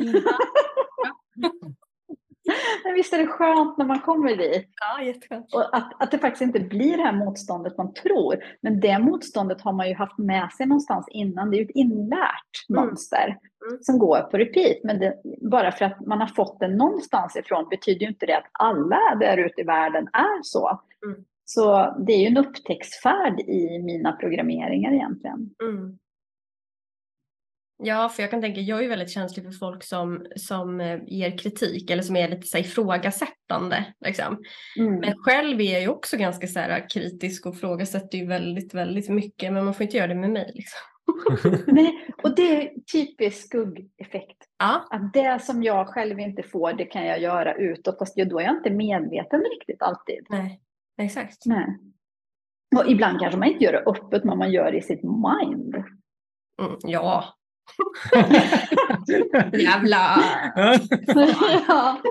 [2.84, 5.54] Men visst är det skönt när man kommer dit ja, jätteskönt.
[5.54, 8.44] och att, att det faktiskt inte blir det här motståndet man tror.
[8.62, 11.50] Men det motståndet har man ju haft med sig någonstans innan.
[11.52, 12.86] Det är ju ett inlärt Mm.
[12.86, 13.38] mönster.
[13.82, 14.78] Som går på repeat.
[14.84, 18.38] Men det, bara för att man har fått det någonstans ifrån betyder ju inte det
[18.38, 20.80] att alla där ute i världen är så.
[21.06, 21.24] Mm.
[21.46, 25.50] Så det är ju en upptäcktsfärd i mina programmeringar egentligen.
[25.64, 25.98] Mm.
[27.86, 31.00] Ja, för jag kan tänka, jag är ju väldigt känslig för folk som, som eh,
[31.08, 33.86] ger kritik eller som är lite så här, ifrågasättande.
[34.06, 34.38] Liksom.
[34.80, 35.00] Mm.
[35.00, 39.10] Men själv är jag ju också ganska så här, kritisk och ifrågasätter ju väldigt, väldigt
[39.10, 39.54] mycket.
[39.54, 40.52] Men man får inte göra det med mig.
[40.54, 40.80] Liksom.
[41.68, 44.38] Nej, och det är typisk skuggeffekt.
[44.60, 48.00] Ja, Att det som jag själv inte får, det kan jag göra utåt.
[48.00, 50.26] Fast då är jag inte medveten riktigt alltid.
[50.30, 50.62] nej,
[50.98, 51.46] exakt.
[51.46, 51.78] Nej.
[52.76, 55.76] Och ibland kanske man inte gör det öppet, men man gör det i sitt mind.
[56.62, 57.24] Mm, ja.
[59.54, 60.16] Jävla.
[61.68, 62.02] ja.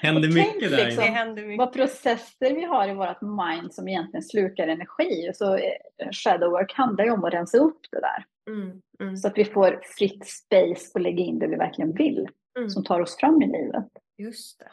[0.00, 0.84] Händer mycket tänk där.
[0.84, 1.58] liksom- Det händer mycket.
[1.58, 5.30] Vad processer vi har i vårt mind som egentligen slukar energi.
[5.34, 8.24] Så eh, shadow work handlar ju om att rensa upp det där.
[8.48, 12.28] Mm, mm, Så att vi får fritt space att lägga in det vi verkligen vill.
[12.58, 12.70] mm.
[12.70, 13.88] Som tar oss fram i livet.
[14.18, 14.70] Just det.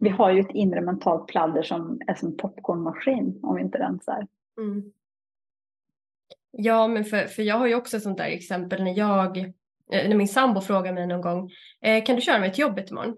[0.00, 4.26] Vi har ju ett inre mentalt pladder som är som popcornmaskin om vi inte rensar.
[4.60, 4.92] Mm.
[6.50, 10.08] Ja, men för, för jag har ju också ett sånt där exempel när jag, eh,
[10.08, 11.50] när min sambo frågar mig någon gång,
[11.80, 13.16] eh, kan du köra mig till jobbet imorgon?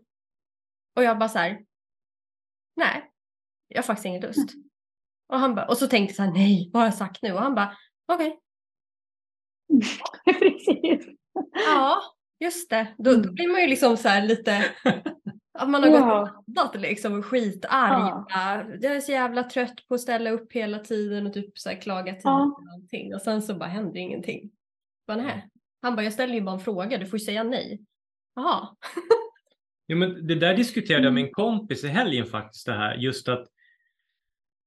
[0.97, 1.65] Och jag bara så här,
[2.77, 3.11] nej,
[3.69, 4.49] jag har faktiskt ingen lust.
[5.27, 7.33] Och, han bara, och så tänkte jag så här, nej, vad har jag sagt nu?
[7.33, 7.77] Och han bara,
[8.07, 8.41] okej,
[10.39, 11.07] Precis.
[11.67, 12.03] ja,
[12.41, 12.95] just det.
[12.99, 13.35] Då, då Mm.
[13.35, 14.65] blir man ju liksom så här lite,
[15.59, 16.23] att man har gått Ja.
[16.23, 17.91] och laddat liksom och skitarg.
[17.91, 21.69] Bara, Jag är så jävla trött på att ställa upp hela tiden och typ så
[21.69, 22.43] här klaga tid Ja.
[22.45, 23.15] och allting.
[23.15, 24.51] Och sen så bara händer ingenting.
[25.07, 25.49] Bara, nej.
[25.83, 27.81] Han bara, jag ställer ju bara en fråga, du får ju säga nej.
[28.35, 28.69] Jaha.
[29.87, 31.29] Ja, men det där diskuterade jag med Mm.
[31.29, 32.67] en kompis i helgen faktiskt.
[32.67, 33.47] Det här, just att,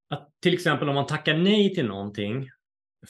[0.09, 2.49] att till exempel om man tackar nej till någonting.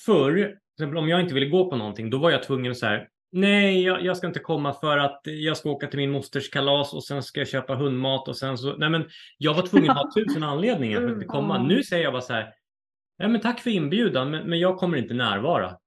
[0.05, 2.77] Förr, till exempel om jag inte ville gå på någonting, då var jag tvungen att
[2.77, 3.01] säga
[3.35, 6.93] Nej, jag, jag ska inte komma för att jag ska åka till min mosters kalas
[6.93, 8.77] och sen ska jag köpa hundmat och sen så.
[8.77, 9.05] Nej, men
[9.37, 11.55] jag var tvungen att ha tusen anledningar för att inte komma.
[11.55, 11.67] Mm.
[11.67, 12.53] Nu säger jag bara så här.
[13.19, 15.77] Nej, men tack för inbjudan, men, men jag kommer inte närvara.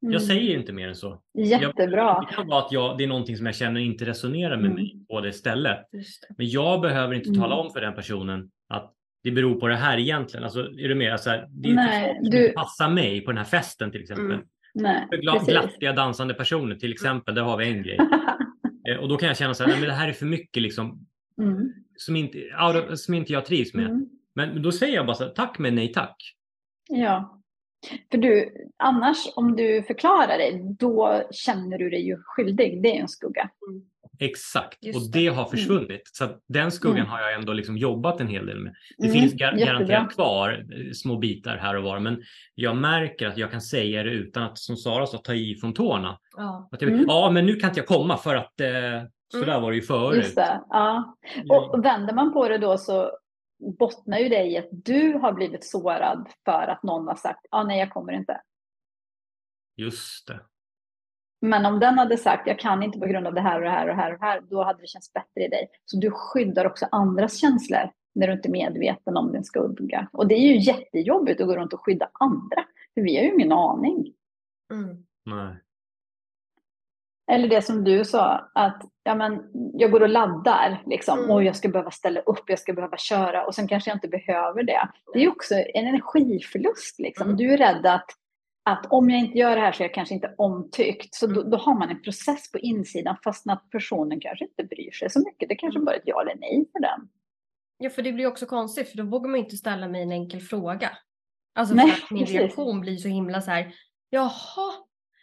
[0.00, 0.20] Jag Mm.
[0.20, 1.22] säger inte mer än så.
[1.34, 2.20] Jättebra.
[2.20, 4.74] Det kan vara att jag, det är någonting som jag känner inte resonerar med Mm.
[4.74, 5.78] mig på det stället.
[5.92, 6.04] Det.
[6.38, 7.40] Men jag behöver inte Mm.
[7.40, 10.44] tala om för den personen att det beror på det här egentligen.
[10.44, 11.12] Alltså, är du med?
[11.12, 14.26] Alltså, det är Nej, Nej, du- passar mig på den här festen till exempel.
[14.26, 14.46] Mm.
[14.74, 17.98] Nej, Gla, glattiga dansande personer till exempel, där har vi en grej.
[18.90, 20.62] Eh, Och då kan jag känna så här, nej, men det här är för mycket
[20.62, 21.06] liksom,
[21.40, 21.72] Mm.
[21.96, 22.38] som inte,
[22.96, 23.84] som inte jag trivs med.
[23.86, 24.06] Mm.
[24.34, 26.16] Men då säger jag bara så här, tack men nej tack.
[26.88, 27.40] Ja.
[28.10, 32.82] För du, annars om du förklarar dig, då känner du dig ju skyldig.
[32.82, 33.50] Det är en skugga.
[34.20, 35.18] Exakt, Just och det.
[35.18, 36.02] det har försvunnit.
[36.12, 37.10] Så att den skuggan Mm.
[37.10, 38.74] har jag ändå liksom jobbat en hel del med.
[38.98, 39.66] Det Mm, finns gar- jättebra.
[39.72, 42.22] garanterat kvar eh, små bitar här och var, men
[42.54, 45.74] jag märker att jag kan säga det utan att, som Sara sa, ta i från
[45.74, 46.18] tårna.
[46.36, 46.68] Ja.
[46.72, 47.04] Att jag, Mm.
[47.08, 48.68] Ja, men nu kan inte jag komma för att eh,
[49.32, 49.48] Så Mm.
[49.50, 50.16] där var det ju förut.
[50.16, 50.60] Just det.
[50.68, 51.16] Ja.
[51.48, 53.10] Och vänder man på det då så
[53.78, 57.62] bottnar ju det i att du har blivit sårad för att någon har sagt ah,
[57.64, 58.40] nej jag kommer inte.
[59.76, 60.40] Just det.
[61.40, 63.70] Men om den hade sagt jag kan inte på grund av det här och det
[63.70, 65.68] här och det här och det här, då hade det känts bättre i dig.
[65.84, 70.08] Så du skyddar också andras känslor när du inte är medveten om din skugga.
[70.12, 72.64] Och det är ju jättejobbigt att gå runt och skydda andra,
[72.94, 74.12] för vi har ju ingen aning.
[74.72, 75.06] Mm.
[75.26, 75.56] Nej.
[77.30, 81.18] Eller det som du sa, att ja, men, jag går och laddar, liksom.
[81.18, 81.30] Mm.
[81.30, 84.08] och jag ska behöva ställa upp, jag ska behöva köra och sen kanske jag inte
[84.08, 84.88] behöver det.
[85.12, 86.98] Det är ju också en energiförlust.
[86.98, 87.26] Liksom.
[87.26, 87.36] Mm.
[87.36, 88.06] Du är rädd att,
[88.68, 91.14] att om jag inte gör det här så är jag kanske inte omtyckt.
[91.14, 94.90] Så då, då har man en process på insidan fast att personen kanske inte bryr
[94.90, 95.48] sig så mycket.
[95.48, 95.84] Det kanske Mm.
[95.84, 97.08] bara är ett ja eller nej för den.
[97.78, 100.40] Ja, för det blir också konstigt, för då vågar man inte ställa mig en enkel
[100.40, 100.90] fråga.
[101.54, 102.38] Alltså Nej, för att min precis.
[102.40, 103.72] reaktion blir så himla så här,
[104.10, 104.72] jaha,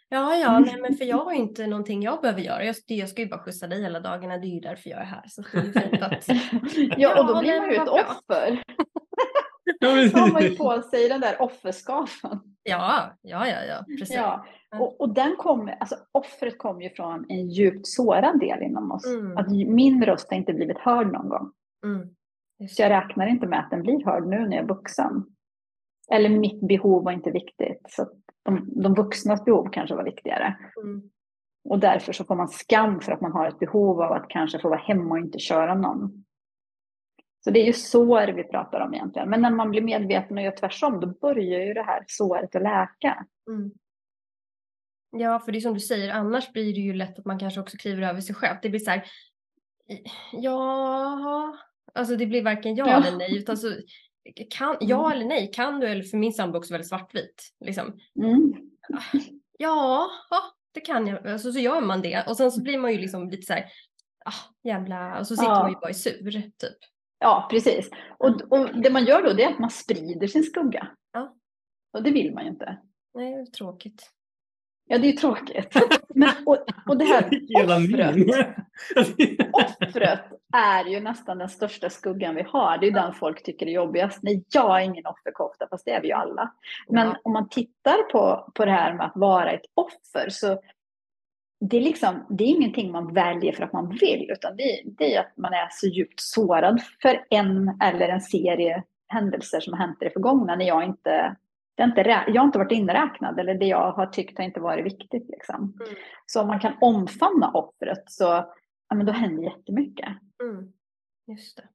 [0.08, 2.64] ja, ja, nej, men för jag har ju inte någonting jag behöver göra.
[2.64, 5.04] Jag, jag ska ju bara skjutsa dig hela dagarna, det är ju därför jag är
[5.04, 5.24] här.
[5.28, 6.28] Så det är fint att...
[6.98, 8.62] Ja, och då blir man ju ett offer.
[9.80, 12.40] Ja, Då har man ju på sig den där offerskapen.
[12.62, 14.16] Ja, ja, ja, ja, precis.
[14.16, 14.78] Ja, Ja.
[14.80, 19.06] och, och den kommer, alltså offret kommer ju från en djupt sårad del inom oss.
[19.06, 19.36] Mm.
[19.36, 21.50] Att min röst har inte blivit hörd någon gång.
[21.84, 22.08] Mm.
[22.68, 25.26] Så jag räknar inte med att den blir hörd nu när jag är vuxen.
[26.10, 27.82] Eller mitt behov var inte viktigt.
[27.88, 28.12] Så att
[28.44, 30.56] de, de vuxnas behov kanske var viktigare.
[30.82, 31.02] Mm.
[31.68, 34.58] Och därför så får man skam för att man har ett behov av att kanske
[34.58, 36.24] få vara hemma och inte köra någon.
[37.46, 39.30] Så det är ju sår vi pratar om egentligen.
[39.30, 42.62] Men när man blir medveten och gör tvärtom, då börjar ju det här såret att
[42.62, 43.26] läka.
[43.48, 43.70] Mm.
[45.10, 47.60] Ja, för det är som du säger, annars blir det ju lätt att man kanske
[47.60, 48.56] också kliver över sig själv.
[48.62, 49.04] Det blir så här,
[50.32, 51.56] ja,
[51.94, 52.96] alltså det blir varken ja, Ja.
[53.06, 53.72] eller nej, utan så
[54.50, 57.98] kan, ja eller nej, kan du, eller för min sambo också väldigt svartvit, liksom.
[58.18, 58.54] Mm.
[59.58, 60.42] Ja, ja,
[60.72, 63.30] det kan jag, alltså, så gör man det och sen så blir man ju liksom
[63.30, 63.64] lite så här,
[64.24, 65.62] ah, jävla, och så sitter Ja.
[65.62, 66.78] man ju bara i sur, typ.
[67.18, 67.90] Ja, precis.
[68.18, 70.88] Och, och det man gör då det är att man sprider sin skugga.
[71.12, 71.34] Ja.
[71.92, 72.78] Och det vill man ju inte.
[73.14, 74.10] Nej, det är tråkigt.
[74.88, 75.74] Ja, det är ju tråkigt.
[76.14, 77.24] Men, och, och det här
[77.72, 78.60] offret,
[79.82, 80.20] offret
[80.52, 82.78] är ju nästan den största skuggan vi har.
[82.78, 84.18] Det är den folk tycker är jobbigast.
[84.22, 86.52] Nej, jag är ingen offerkofta, fast det är vi ju alla.
[86.88, 90.60] Men om man tittar på, på det här med att vara ett offer så
[91.60, 95.14] det är, liksom, det är ingenting man väljer för att man vill, utan det, det
[95.14, 99.80] är att man är så djupt sårad för en eller en serie händelser som har
[99.80, 101.36] hänt i det förgångna när jag inte,
[101.74, 104.60] det har inte, jag har inte varit inräknad eller det jag har tyckt har inte
[104.60, 105.28] varit viktigt.
[105.28, 105.76] Liksom.
[105.80, 105.96] Mm.
[106.26, 108.24] Så om man kan omfamna offret så
[108.88, 110.08] ja, men då händer jättemycket.
[110.42, 110.72] Mm.
[111.26, 111.68] Just det.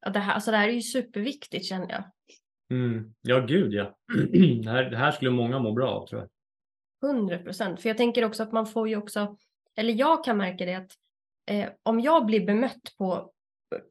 [0.00, 2.04] Ja, det, här, alltså det här är ju superviktigt känner jag.
[2.70, 3.14] Mm.
[3.22, 3.96] Ja, gud ja.
[4.64, 6.30] Det här, det här skulle många må bra av tror jag.
[7.04, 7.80] 100 procent.
[7.82, 9.36] För jag tänker också att man får ju också,
[9.76, 10.90] eller jag kan märka det att
[11.50, 13.30] eh, om jag blir bemött på,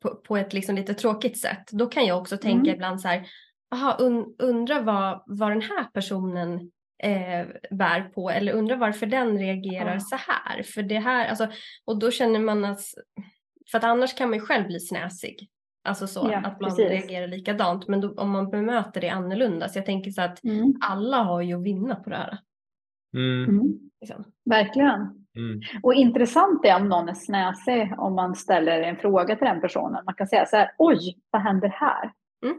[0.02, 2.76] på, på ett liksom lite tråkigt sätt, då kan jag också tänka Mm.
[2.76, 3.28] ibland så här,
[3.76, 6.72] aha, un, undra vad, vad den här personen
[7.04, 10.00] eh, bär på eller undra varför den reagerar Ja.
[10.00, 10.64] så här.
[10.64, 11.48] För det här, alltså,
[11.86, 12.82] och då känner man att,
[13.72, 15.50] för att annars kan man ju själv bli snäsig.
[15.86, 16.90] Alltså så, Ja, att man precis.
[16.90, 17.88] reagerar likadant.
[17.88, 20.74] Men då, om man bemöter det annorlunda, så jag tänker så att Mm.
[20.82, 22.38] alla har ju att vinna på det här.
[23.14, 23.50] Mm.
[23.50, 23.80] Mm.
[24.02, 24.24] Liksom.
[24.46, 25.26] Verkligen.
[25.36, 25.62] Mm.
[25.84, 30.06] Och intressant är om någon är snäsig om man ställer en fråga till den personen.
[30.06, 32.12] Man kan säga så här, oj, vad händer här?
[32.46, 32.58] Mm.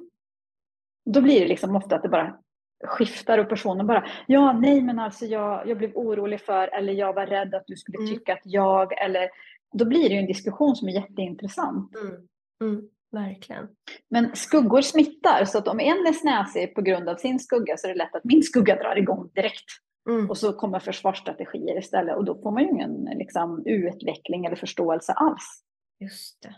[1.10, 2.36] Då blir det liksom ofta att det bara
[2.84, 7.12] skiftar och personen bara, ja, nej, men alltså jag, jag blev orolig för, eller jag
[7.12, 8.10] var rädd att du skulle Mm.
[8.10, 9.28] tycka att jag, eller
[9.72, 11.94] då blir det ju en diskussion som är jätteintressant.
[11.96, 12.14] Mm.
[12.60, 12.88] Mm.
[13.12, 13.68] Verkligen.
[14.10, 17.86] Men skuggor smittar, så att om en är snäsig på grund av sin skugga så
[17.86, 19.64] är det lätt att min skugga drar igång direkt.
[20.08, 20.30] Mm.
[20.30, 25.12] Och så kommer försvarsstrategier istället och då får man ju ingen liksom, utveckling eller förståelse
[25.12, 25.64] alls.
[26.00, 26.56] Just det.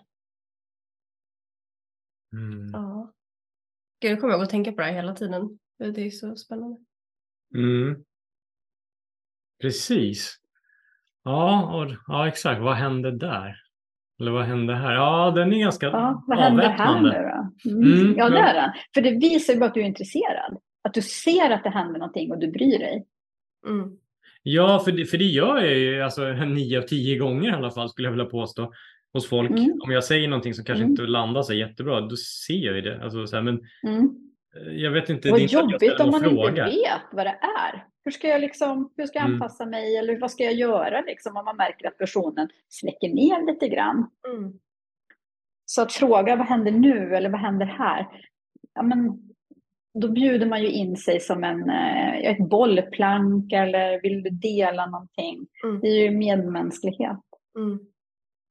[2.32, 2.70] Mm.
[2.72, 3.12] Ja.
[4.00, 5.58] Gud, nu kommer jag att tänka på det här hela tiden.
[5.78, 6.76] Det är så spännande.
[7.54, 8.04] Mm.
[9.60, 10.36] Precis.
[11.22, 12.60] Ja, och, ja, exakt.
[12.60, 13.56] Vad hände där?
[14.20, 14.94] Eller vad hände här?
[14.94, 17.70] Ja, den är ganska Ja, vad händer här nu då?
[17.70, 17.92] Mm.
[17.92, 18.72] Mm, ja, det är den.
[18.94, 20.58] För det visar ju bara att du är intresserad.
[20.82, 23.06] Att du ser att det händer någonting och du bryr dig.
[23.66, 23.90] Mm.
[24.42, 27.70] Ja, för det, för det gör jag ju alltså, nio av tio gånger i alla
[27.70, 28.72] fall skulle jag vilja påstå.
[29.12, 29.50] Hos folk.
[29.50, 29.80] Mm.
[29.84, 30.90] Om jag säger någonting som kanske Mm.
[30.90, 33.02] inte landar så jättebra, då ser jag ju det.
[33.04, 34.08] Alltså, så här, men Mm.
[34.56, 35.30] eh, jag vet inte.
[35.30, 36.64] Vad det är inte jobbigt om man inte fråga.
[36.64, 37.38] vet vad det
[37.68, 37.84] är.
[38.04, 41.36] Hur ska jag, liksom, hur ska jag anpassa mig eller vad ska jag göra liksom,
[41.36, 44.10] om man märker att personen släcker ner lite grann?
[45.64, 48.06] Så att fråga vad händer nu eller vad händer här?
[48.74, 49.18] Ja, men,
[50.00, 54.86] då bjuder man ju in sig som en, eh, ett bollplank eller vill du dela
[54.86, 55.46] någonting?
[55.64, 55.80] Mm.
[55.80, 57.20] Det är ju medmänsklighet.
[57.58, 57.78] Mm.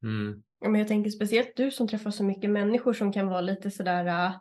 [0.03, 0.43] Mm.
[0.59, 3.71] Ja, men jag tänker speciellt du som träffar så mycket människor som kan vara lite
[3.71, 4.35] sådär uh,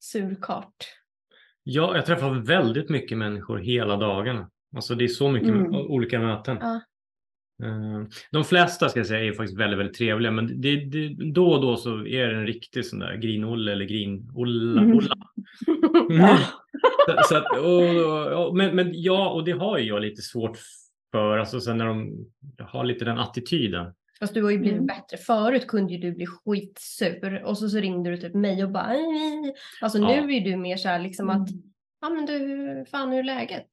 [0.00, 0.76] surkart.
[1.62, 4.50] Ja, jag träffar väldigt mycket människor hela dagarna.
[4.76, 5.74] Alltså det är så mycket Mm.
[5.74, 6.58] olika möten.
[6.60, 6.80] Ja.
[7.62, 11.52] Eh, De flesta ska jag säga är faktiskt väldigt, väldigt trevliga, men det, det, då
[11.52, 14.82] och då så är det en riktig sån där grin-Olle eller grin-Olla.
[14.82, 14.96] Mm.
[14.96, 15.14] Olla.
[16.08, 16.38] Ja.
[17.06, 20.58] Så, så att, och, och, men, men ja, och det har ju jag lite svårt
[21.12, 22.26] för, alltså sen när de
[22.60, 23.92] har lite den attityden.
[24.20, 24.86] Fast du har ju blivit Mm.
[24.86, 25.16] bättre.
[25.16, 28.84] Förut kunde ju du bli skitsur och så, så ringde du typ mig och bara
[28.84, 30.06] "Aj, aj." Alltså Ja.
[30.26, 31.48] nu är du mer så här liksom att
[32.00, 33.70] ja men du, fan hur är läget?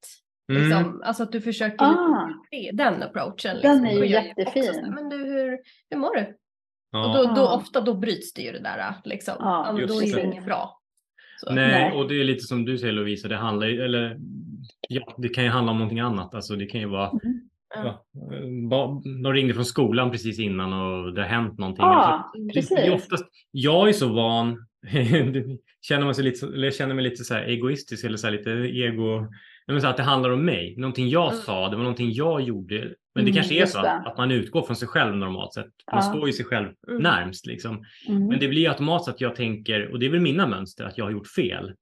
[0.50, 0.62] Mm.
[0.62, 2.28] Liksom, alltså att du försöker Ah.
[2.72, 3.56] den approachen.
[3.56, 3.60] Liksom.
[3.82, 4.64] Den är ju Och också jättefin.
[4.64, 5.58] så här, men du hur,
[5.90, 6.20] hur mår du?
[6.22, 6.36] Och
[6.92, 7.12] Ja.
[7.16, 7.56] då, då Ja.
[7.56, 9.34] ofta då bryts det ju det där liksom.
[9.38, 10.26] Ja, då är det det.
[10.26, 10.76] inget bra.
[11.40, 11.52] Så.
[11.54, 11.92] Nej, Nej.
[11.98, 14.16] och det är lite som du säger Lovisa, det handlar ju, eller
[14.88, 16.34] ja, det kan ju handla om någonting annat.
[16.34, 17.40] Alltså det kan ju vara, Mm.
[17.74, 18.04] ja,
[18.70, 21.84] ba- de ringde från skolan precis innan och det har hänt någonting.
[21.84, 22.68] Alltså, Ja, det, precis.
[22.76, 24.66] det är oftast, jag är så van,
[25.82, 28.34] känner, man sig lite, eller jag känner mig lite så här egoistisk eller så här
[28.34, 29.26] lite ego,
[29.70, 31.36] Men så att det handlar om mig, någonting jag Mm.
[31.44, 32.78] sa, det var någonting jag gjorde.
[33.14, 35.66] Men det Mm, kanske är så att, att man utgår från sig själv normalt sett.
[35.66, 36.00] Man Ja.
[36.02, 37.02] står ju sig själv Mm.
[37.02, 37.84] närmst liksom.
[38.08, 38.26] Mm.
[38.26, 41.04] Men det blir automatiskt att jag tänker, och det är väl mina mönster, att jag
[41.04, 41.72] har gjort fel.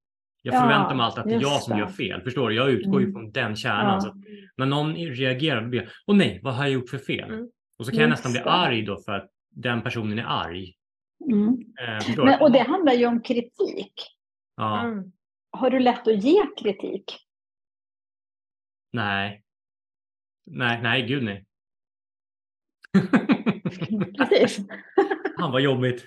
[0.43, 1.80] Jag Ja, förväntar mig alltid att det är jag som det.
[1.80, 2.20] gör fel.
[2.22, 2.55] Förstår du?
[2.57, 3.12] Jag utgår ju Mm.
[3.12, 3.95] från den kärnan.
[3.95, 4.01] Ja.
[4.01, 4.14] Så att
[4.57, 7.30] när någon reagerar, då blir jag, åh nej, vad har jag gjort för fel?
[7.30, 7.49] Mm.
[7.78, 8.51] Och så kan jag Just nästan bli det.
[8.51, 10.74] arg då för att den personen är arg.
[11.30, 13.93] Eh, Men, och det handlar ju om kritik.
[15.51, 17.05] Har du lätt att ge kritik?
[18.93, 19.43] Nej.
[20.47, 21.45] Nej, nej, gud nej.
[24.18, 24.59] Precis.
[25.36, 26.05] Han var jobbigt.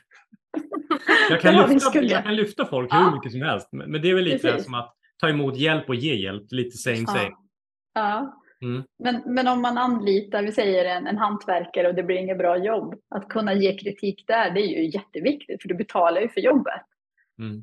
[1.30, 2.98] Jag kan, lyfta, jag kan lyfta folk Ja.
[2.98, 3.70] hur mycket som helst.
[3.72, 4.66] Men men det är väl lite Precis.
[4.66, 6.44] som att ta emot hjälp och ge hjälp.
[6.52, 7.24] Lite same same.
[7.24, 7.38] Ja.
[7.94, 8.38] Ja.
[8.62, 8.84] Mm.
[9.00, 12.58] Men, men om man anlitar, vi säger en, en hantverkare och det blir inget bra
[12.58, 16.42] jobb, att kunna ge kritik där, det är ju jätteviktigt för du betalar ju för
[16.42, 16.82] jobbet.
[17.40, 17.62] Mm.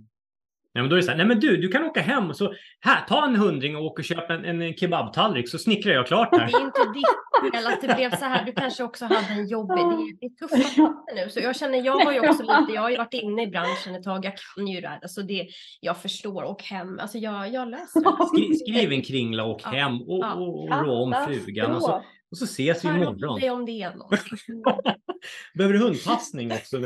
[0.73, 2.37] Ja, men då är det så här, nej men du, du kan åka hem och
[2.37, 6.07] så här, ta en hundring och åka och köpa en, en kebabtallrik så snickrar jag
[6.07, 6.61] klart Det här.
[6.61, 8.45] är inte ditt fel att det blev så här.
[8.45, 10.31] Du kanske också hade en jobbig, det är, det är
[10.75, 11.31] tuffa nu.
[11.31, 13.95] Så jag känner, jag har ju också lite, jag har ju varit inne i branschen
[13.95, 14.99] ett tag, jag kan ju det här.
[15.03, 15.49] Alltså det,
[15.81, 18.27] jag förstår, och hem, alltså jag, jag löser det.
[18.29, 19.69] Skri, skriv en kringla och Ja.
[19.71, 20.35] hem och, Ja.
[20.35, 21.15] och, och rå om
[21.45, 23.51] frugan och så, och så ses vi imorgon.
[23.51, 24.21] om det är något.
[25.55, 26.81] Behöver du hundpassning också?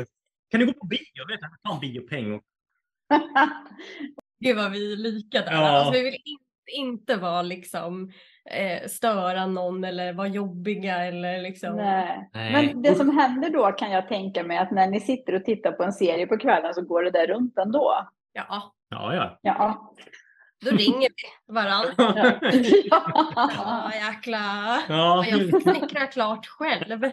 [0.51, 0.99] Kan du gå på bio?
[1.13, 2.41] Jag vet inte, ta en biopeng.
[4.39, 5.51] Gud vad vi är lika där.
[5.51, 5.67] Ja.
[5.67, 8.11] Alltså, vi vill inte, inte vara liksom
[8.49, 11.75] eh, störa någon eller vara jobbiga eller liksom.
[11.75, 12.29] Nej.
[12.33, 12.51] Nej.
[12.51, 15.71] Men det som händer då kan jag tänka mig att när ni sitter och tittar
[15.71, 18.07] på en serie på kvällen så går det där runt ändå.
[18.33, 19.39] Ja, Ja, ja.
[19.41, 19.93] Ja.
[20.65, 21.93] då ringer vi varandra.
[22.89, 23.91] Ja, ja.
[23.95, 24.39] jäkla.
[24.89, 25.25] ja.
[25.27, 27.03] Jag får snickra klart själv.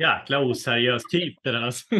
[0.00, 1.62] Jäkla oseriös typ det där.
[1.62, 1.94] alltså.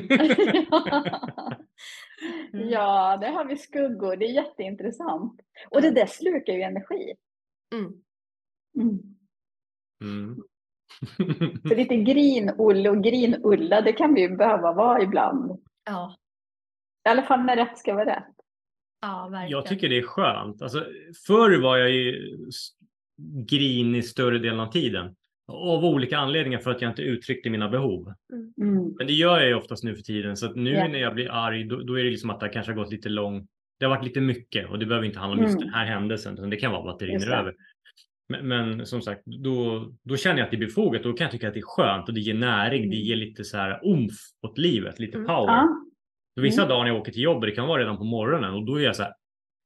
[2.52, 4.16] Ja, det har vi skuggor.
[4.16, 5.40] Det är jätteintressant.
[5.70, 7.14] Och det där slukar ju energi.
[7.74, 7.92] Mm.
[8.80, 8.98] Mm.
[10.02, 10.42] Mm.
[11.68, 15.64] Så lite grin-Olle och grin-Ulla, det kan vi ju behöva vara ibland.
[15.84, 16.16] Ja,
[17.06, 18.34] I alla fall när rätt ska vara rätt.
[19.00, 19.50] ja, verkligen.
[19.50, 20.62] Jag tycker det är skönt.
[20.62, 20.86] Alltså,
[21.26, 22.36] förr var jag ju
[23.46, 25.16] grinig större delen av tiden.
[25.48, 28.12] Av olika anledningar för att jag inte uttryckte mina behov.
[28.62, 28.94] Mm.
[28.98, 30.36] Men det gör jag ju oftast nu för tiden.
[30.36, 30.88] Så att nu Ja.
[30.88, 33.08] när jag blir arg, då, då är det liksom att det kanske har gått lite
[33.08, 33.50] långt.
[33.78, 35.64] Det har varit lite mycket och det behöver inte handla om just Mm.
[35.66, 36.34] den här händelsen.
[36.34, 37.54] Utan det kan vara att det rinner över.
[38.28, 41.02] Men, men som sagt, då, då känner jag att det är befogat.
[41.02, 42.90] Då kan jag tycka att det är skönt och det ger näring.
[42.90, 44.12] Det ger lite så här omf
[44.46, 45.26] åt livet, lite Mm.
[45.26, 45.52] power.
[45.52, 45.68] Ja.
[46.40, 46.68] Vissa Mm.
[46.68, 48.84] dagar när jag åker till jobbet, det kan vara redan på morgonen och då är
[48.84, 49.12] jag så här,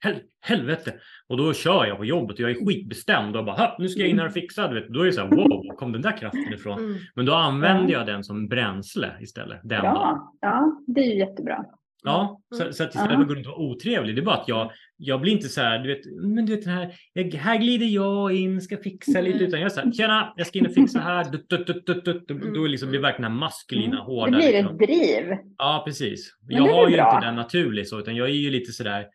[0.04, 0.94] Hel helvete.
[1.28, 4.00] Och då kör jag på jobbet och jag är skitbestämd och bara, "Ha, nu ska
[4.00, 4.68] jag in här och fixa.
[4.68, 4.88] Du vet.
[4.88, 6.78] Då är det så här, wow, var kom den där kraften ifrån?
[6.78, 6.96] Mm.
[7.14, 9.60] Men då använder jag den som bränsle istället.
[9.64, 9.94] Den dagen.
[9.94, 10.32] Bra.
[10.40, 11.64] Ja, det är ju jättebra.
[12.04, 12.72] Ja, så, Mm.
[12.72, 13.16] så att istället Ja.
[13.16, 15.48] för att gå runt och vara otrevlig, det är bara att jag, jag blir inte
[15.48, 19.20] så här, du vet, men du vet här, jag, här glider jag in, ska fixa
[19.20, 19.48] lite, Mm.
[19.48, 21.86] utan jag är så här, tjena, jag ska in och fixa här, dut, dut, dut,
[21.86, 22.30] dut, dut.
[22.30, 22.54] Mm.
[22.54, 24.04] då liksom blir det verkligen den här maskulina, Mm.
[24.06, 24.30] hårda.
[24.30, 24.74] Det blir liksom.
[24.74, 25.36] ett driv.
[25.58, 26.36] Ja, precis.
[26.48, 27.14] Men Jag har ju bra.
[27.14, 29.06] inte den naturlig så, utan jag är ju lite sådär,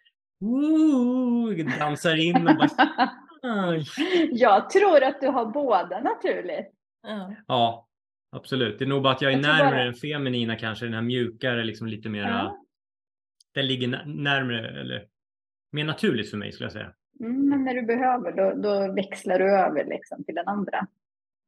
[0.43, 2.69] Woo, dansar in och bara.
[4.31, 6.71] Jag tror att du har båda naturligt.
[7.03, 7.35] Ja.
[7.47, 7.87] Ja,
[8.31, 8.79] absolut.
[8.79, 11.01] Det är nog bara att jag är Jag närmare bara- den feminina kanske, den här
[11.01, 12.57] mjukare, liksom lite mera, Ja.
[13.53, 15.05] den ligger nä- närmare, eller
[15.71, 16.93] mer naturligt för mig skulle jag säga.
[17.19, 20.87] Mm, men när du behöver, då, då växlar du över liksom till den andra.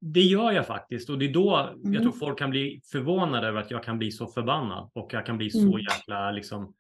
[0.01, 1.93] Det gör jag faktiskt och det är då Mm.
[1.93, 5.25] jag tror folk kan bli förvånade över att jag kan bli så förbannad och jag
[5.25, 5.79] kan bli så Mm.
[5.79, 6.73] jäkla liksom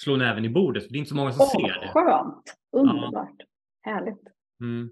[0.00, 0.84] slå näven i bordet.
[0.90, 1.88] Det är inte så många som Åh, ser det.
[1.88, 2.54] skönt!
[2.72, 3.36] Underbart!
[3.82, 4.22] Härligt!
[4.60, 4.90] Mm.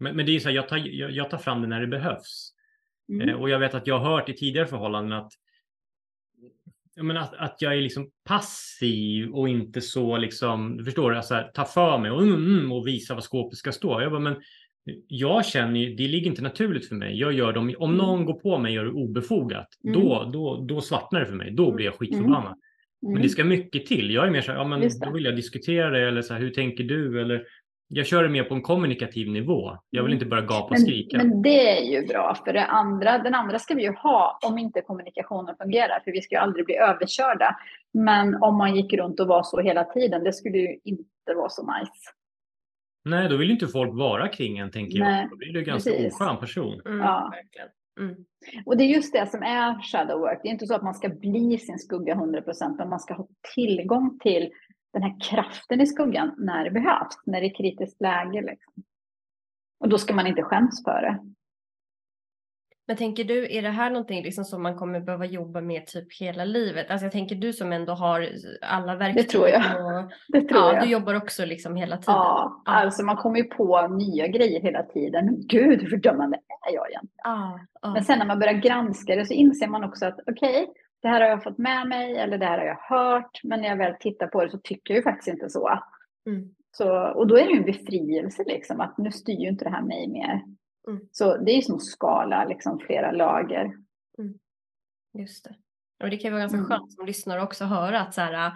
[0.00, 1.86] Men, men det är så här, jag tar, jag, jag tar fram det när det
[1.86, 2.52] behövs.
[3.12, 3.28] Mm.
[3.28, 5.32] Eh, Och jag vet att jag har hört i tidigare förhållanden att,
[6.94, 11.50] jag att, att jag är liksom passiv och inte så liksom, du förstår, alltså, här,
[11.54, 14.00] ta för mig och, mm, mm, och visa vad skåpet ska stå.
[14.02, 14.36] Jag bara, men
[15.08, 17.18] jag känner ju, det ligger inte naturligt för mig.
[17.18, 18.06] Jag gör dem, om Mm.
[18.06, 20.00] någon går på mig och gör det obefogat, Mm.
[20.00, 21.50] då, då, då svartnar det för mig.
[21.50, 22.58] Då blir jag skitförbannad.
[23.02, 23.22] Men Mm.
[23.22, 24.10] det ska mycket till.
[24.10, 26.40] Jag är mer så här, ja men då vill jag diskutera det eller så här,
[26.40, 27.20] hur tänker du?
[27.20, 27.44] Eller
[27.88, 29.78] jag kör det mer på en kommunikativ nivå.
[29.90, 30.16] Jag vill Mm.
[30.16, 31.16] inte bara gapa och Men, skrika.
[31.16, 34.58] men det är ju bra, för det andra, den andra ska vi ju ha om
[34.58, 37.56] inte kommunikationen fungerar, för vi ska ju aldrig bli överkörda.
[37.94, 41.48] Men om man gick runt och var så hela tiden, det skulle ju inte vara
[41.48, 41.92] så nice.
[43.04, 45.30] Nej, då vill ju inte folk vara kring en, tänker Nej, jag.
[45.30, 46.14] Då blir du en ganska precis.
[46.20, 46.80] oskön person.
[46.86, 47.32] Mm, Ja.
[47.34, 47.68] verkligen.
[47.98, 48.14] Mm.
[48.66, 50.40] Och det är just det som är shadow work.
[50.42, 53.28] Det är inte så att man ska bli sin skugga 100%, men man ska ha
[53.54, 54.50] tillgång till
[54.92, 58.42] den här kraften i skuggan när det behövs, när det är kritiskt läge.
[58.42, 58.72] Liksom.
[59.80, 61.18] Och då ska man inte skäms för det.
[62.88, 66.20] Men tänker du, är det här någonting liksom som man kommer behöva jobba med typ
[66.20, 66.90] hela livet?
[66.90, 68.28] Alltså jag tänker du som ändå har
[68.62, 69.28] alla verktyg.
[69.28, 69.62] tror jag.
[69.62, 70.82] Och, Det tror ja, jag.
[70.82, 72.14] du jobbar också liksom hela tiden.
[72.14, 72.72] Ja, Ja.
[72.72, 75.36] alltså man kommer ju på nya grejer hela tiden.
[75.48, 76.36] Gud, hur fördömande
[76.70, 77.20] är jag egentligen?
[77.24, 77.92] Ja, ja.
[77.92, 80.66] Men sen när man börjar granska det så inser man också att okej,
[81.02, 83.40] det här har jag fått med mig eller det här har jag hört.
[83.44, 85.78] Men när jag väl tittar på det så tycker jag ju faktiskt inte så.
[86.26, 86.48] Mm.
[86.76, 89.70] så och då är det ju en befrielse liksom, att nu styr ju inte det
[89.70, 90.42] här mig mer.
[90.88, 91.00] Mm.
[91.12, 93.72] Så det är som att skala liksom, flera lager.
[95.18, 95.54] Just det.
[96.04, 96.68] Och det kan vara ganska Mm.
[96.68, 98.52] skönt som lyssnare också höra att, så här,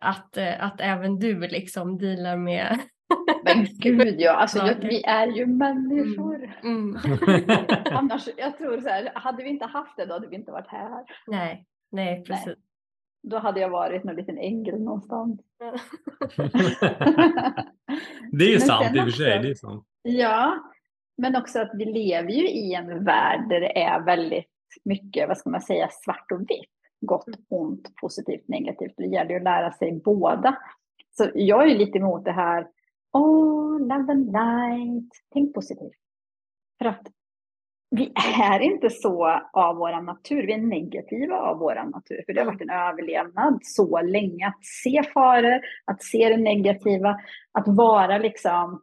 [0.00, 2.78] att, eh, att även du liksom dealar med...
[3.44, 6.50] Men gud ja, alltså jag, vi är ju människor.
[6.62, 6.96] Mm.
[7.84, 10.68] Annars, jag tror så här, hade vi inte haft det då hade vi inte varit
[10.68, 11.04] här.
[11.26, 12.54] Nej, nej precis.
[13.22, 15.40] Då hade jag varit någon liten ängel någonstans.
[18.32, 19.38] det är ju sant i och för sig.
[19.42, 19.84] Det är sant.
[20.02, 20.58] Ja,
[21.16, 24.50] men också att vi lever ju i en värld där det är väldigt
[24.84, 26.70] mycket, vad ska man säga, svart och vitt.
[27.00, 28.94] Gott, ont, positivt, negativt.
[28.96, 30.58] Det gäller ju att lära sig båda.
[31.12, 32.66] Så jag är ju lite emot det här,
[33.12, 35.98] åh, love and light, tänk positivt.
[36.78, 37.06] För att
[37.90, 42.22] vi är inte så av vår natur, vi är negativa av vår natur.
[42.26, 47.20] För det har varit en överlevnad så länge att se faror, att se det negativa,
[47.52, 48.82] att vara liksom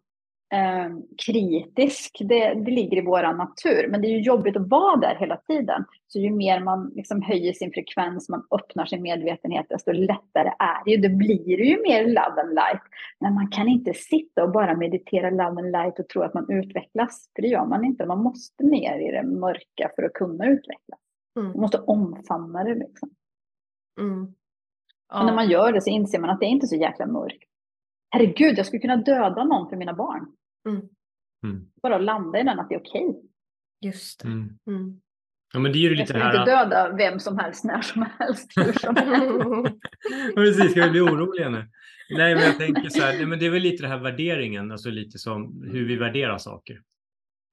[0.53, 0.89] eh,
[1.25, 3.87] kritisk, det, det ligger i vår natur.
[3.87, 5.85] Men det är ju jobbigt att vara där hela tiden.
[6.07, 10.85] Så ju mer man liksom höjer sin frekvens, man öppnar sin medvetenhet, desto lättare är
[10.85, 10.97] det ju.
[10.97, 12.81] Det blir ju mer love and light.
[13.19, 16.51] Men man kan inte sitta och bara meditera love and light och tro att man
[16.51, 17.29] utvecklas.
[17.35, 18.05] För det gör man inte.
[18.05, 20.99] Man måste ner i det mörka för att kunna utvecklas.
[21.35, 21.61] Man Mm.
[21.61, 23.09] måste omfamna det liksom.
[23.99, 24.21] Mm.
[25.13, 27.05] Och när Ja, man gör det så inser man att det är inte så jäkla
[27.05, 27.49] mörkt.
[28.09, 30.25] Herregud, jag skulle kunna döda någon för mina barn.
[30.65, 31.67] Mm.
[31.83, 33.21] Bara landa i den att det är okej.
[33.81, 34.27] just det.
[34.27, 34.49] Mm.
[34.67, 35.01] Mm.
[35.53, 36.39] Ja, men det är ju Jag lite här...
[36.39, 39.79] inte döda vem som helst, när som helst, hur som helst.
[40.35, 41.69] Precis, ska vi bli oroliga nu?
[42.09, 44.71] Nej, men jag tänker så här, nej, men det är väl lite det här värderingen,
[44.71, 46.81] alltså lite som hur vi värderar saker.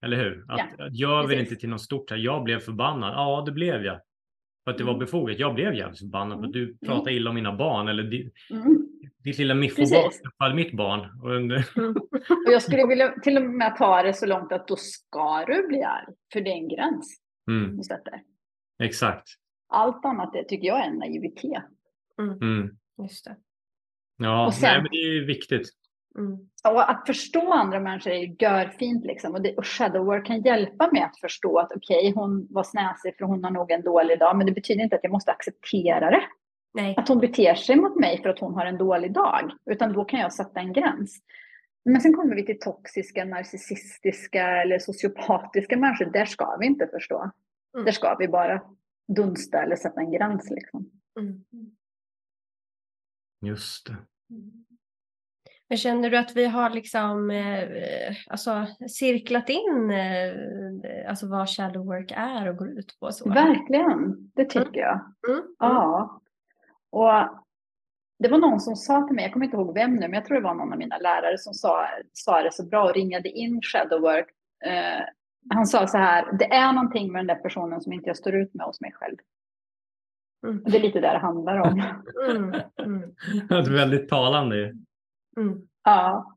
[0.04, 0.44] Eller hur?
[0.48, 3.14] Att, Ja, att jag vill inte till något stort här, jag blev förbannad.
[3.14, 4.00] Ja, det blev jag.
[4.64, 4.98] För att det var Mm.
[5.04, 5.38] befogat.
[5.38, 8.88] Jag blev jävligt förbannad för att du pratar illa om mina barn eller di- Mm.
[9.24, 11.20] ditt lilla miffobarn, fall mitt barn.
[11.22, 11.52] Och, en-
[12.46, 15.66] Och jag skulle vilja till och med ta det så långt att då ska du
[15.68, 16.14] bli arg.
[16.32, 18.22] För det är en gräns mm, du sätter.
[18.82, 19.28] exakt.
[19.68, 21.62] Allt annat det tycker jag är en naivitet.
[22.42, 22.70] Mm.
[23.02, 23.36] Just det.
[24.18, 25.68] Ja, Och sen- nej, men det är ju viktigt.
[26.18, 26.38] Mm.
[26.64, 29.34] Och att förstå andra människor är görfint liksom.
[29.34, 33.24] Och, det, och shadowwork kan hjälpa mig att förstå att okej, hon var snäsig för
[33.24, 34.36] hon har nog en dålig dag.
[34.36, 36.22] Men det betyder inte att jag måste acceptera det.
[36.74, 36.94] Nej.
[36.96, 39.50] Att hon beter sig mot mig för att hon har en dålig dag.
[39.66, 41.22] Utan då kan jag sätta en gräns.
[41.84, 46.04] Men sen kommer vi till toxiska, narcissistiska eller sociopatiska människor.
[46.04, 47.30] Där ska vi inte förstå.
[47.74, 47.84] Mm.
[47.84, 48.62] Där ska vi bara
[49.16, 50.50] dunsta eller sätta en gräns.
[50.50, 50.90] Liksom.
[51.20, 51.44] Mm.
[53.42, 53.96] Just det.
[55.70, 61.86] Men känner du att vi har liksom eh, alltså, cirklat in eh, alltså vad shadow
[61.86, 63.12] work är och går ut på?
[63.12, 63.28] Så?
[63.28, 65.00] Verkligen, det tycker jag.
[65.28, 65.42] Mm.
[65.58, 66.20] Ja.
[66.90, 67.10] Och
[68.18, 70.24] det var någon som sa till mig, jag kommer inte ihåg vem nu, men jag
[70.24, 73.28] tror det var någon av mina lärare som sa, sa det så bra och ringade
[73.28, 74.28] in shadow work.
[74.64, 75.04] Eh,
[75.50, 78.34] han sa så här, det är någonting med den där personen som inte jag står
[78.34, 79.16] ut med hos mig själv.
[80.46, 80.62] Mm.
[80.66, 81.82] Det är lite det det handlar om.
[82.30, 82.54] Mm.
[82.78, 83.14] Mm.
[83.48, 84.74] Det är väldigt talande.
[85.36, 85.68] Mm.
[85.84, 86.36] Ja.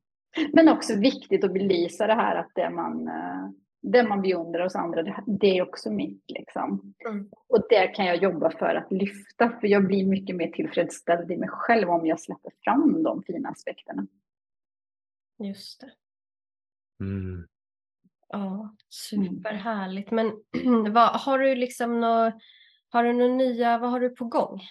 [0.53, 3.49] Men också viktigt att belysa det här att det man, eh,
[3.81, 6.23] det man beundrar hos andra, det- är också mitt.
[6.27, 6.93] Liksom.
[7.09, 7.29] Mm.
[7.47, 11.37] Och det kan jag jobba för att lyfta, för jag blir mycket mer tillfredsställd i
[11.37, 14.07] mig själv om jag släpper fram de fina aspekterna.
[15.39, 15.91] Just det.
[16.99, 17.47] Mm.
[18.27, 20.11] Ja, superhärligt.
[20.11, 20.31] Men
[20.93, 22.31] vad, har du liksom nå,
[22.89, 24.61] har du några nya, vad har du på gång?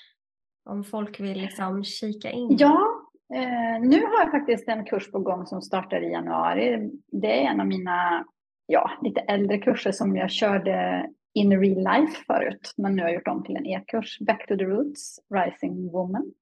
[0.64, 2.56] Om folk vill liksom kika in.
[2.58, 3.01] Ja,
[3.34, 6.90] Eh, nu har jag faktiskt en kurs på gång som startar i januari.
[7.12, 8.24] Det är en av mina
[8.66, 13.14] ja, lite äldre kurser som jag körde in real life förut, men nu har jag
[13.14, 14.18] gjort om till en e-kurs.
[14.20, 16.32] Back to the roots, Rising Woman.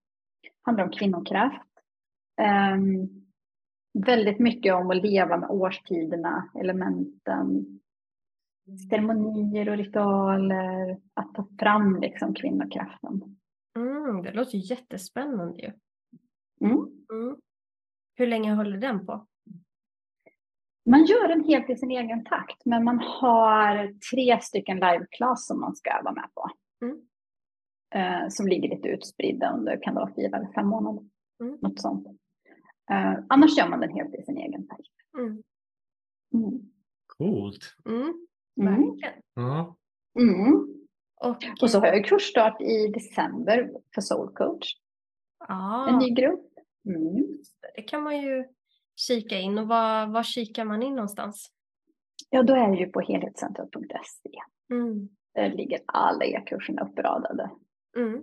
[0.62, 1.68] Handlar om kvinnokraft.
[2.74, 3.09] Um,
[4.07, 7.66] väldigt mycket om att leva med årstiderna, elementen,
[8.91, 13.36] ceremonier och ritualer, att ta fram liksom kvinnokraften.
[13.76, 15.72] Mm, det låter jättespännande ju.
[16.65, 16.77] Mm.
[17.13, 17.37] Mm.
[18.15, 19.27] Hur länge håller den på?
[20.91, 25.61] Man gör den helt i sin egen takt, men man har tre stycken live-class som
[25.61, 26.49] man ska vara med på.
[26.85, 27.01] Mm.
[27.95, 31.05] Eh, som ligger lite utspridda under kan det vara fyra eller fem månader.
[31.43, 31.59] Mm.
[31.61, 32.07] Något sånt.
[32.91, 34.91] Eh, annars gör man den helt i sin egen takt.
[35.19, 35.43] Mm.
[36.35, 36.61] Mm.
[37.07, 37.75] Coolt.
[37.89, 38.03] Mm,
[38.61, 38.75] Mm.
[38.91, 39.23] verkligen.
[39.35, 39.77] Ja.
[40.21, 40.55] Mm.
[41.21, 44.75] Och, Och så har jag kursstart i december för Soul Coach,
[45.49, 46.50] ja, en ny grupp.
[46.87, 47.39] Mm.
[47.76, 48.45] det kan man ju
[48.97, 49.59] kika in.
[49.59, 51.51] Och var, var kikar man in någonstans?
[52.31, 54.31] Ja, då är det ju på helhetscentret.se.
[54.74, 55.09] Mm.
[55.35, 57.51] Där ligger alla e-kurserna uppradade.
[57.97, 58.22] Mm.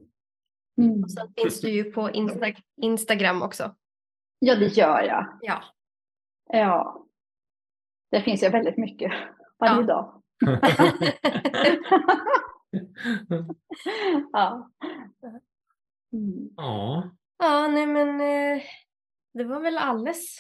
[0.82, 1.10] Mm.
[1.10, 2.46] Sen finns du ju på Insta
[2.82, 3.76] Instagram också.
[4.40, 5.38] Ja, det gör jag.
[5.42, 5.64] Ja.
[6.54, 7.06] Ja.
[8.12, 9.12] Det finns ju väldigt mycket
[9.60, 9.88] varje Ja.
[9.88, 10.22] dag.
[14.32, 14.72] ja.
[16.14, 16.50] Mm.
[16.58, 17.10] ja.
[17.40, 18.62] Ja, nej men eh,
[19.34, 20.38] det var väl alles.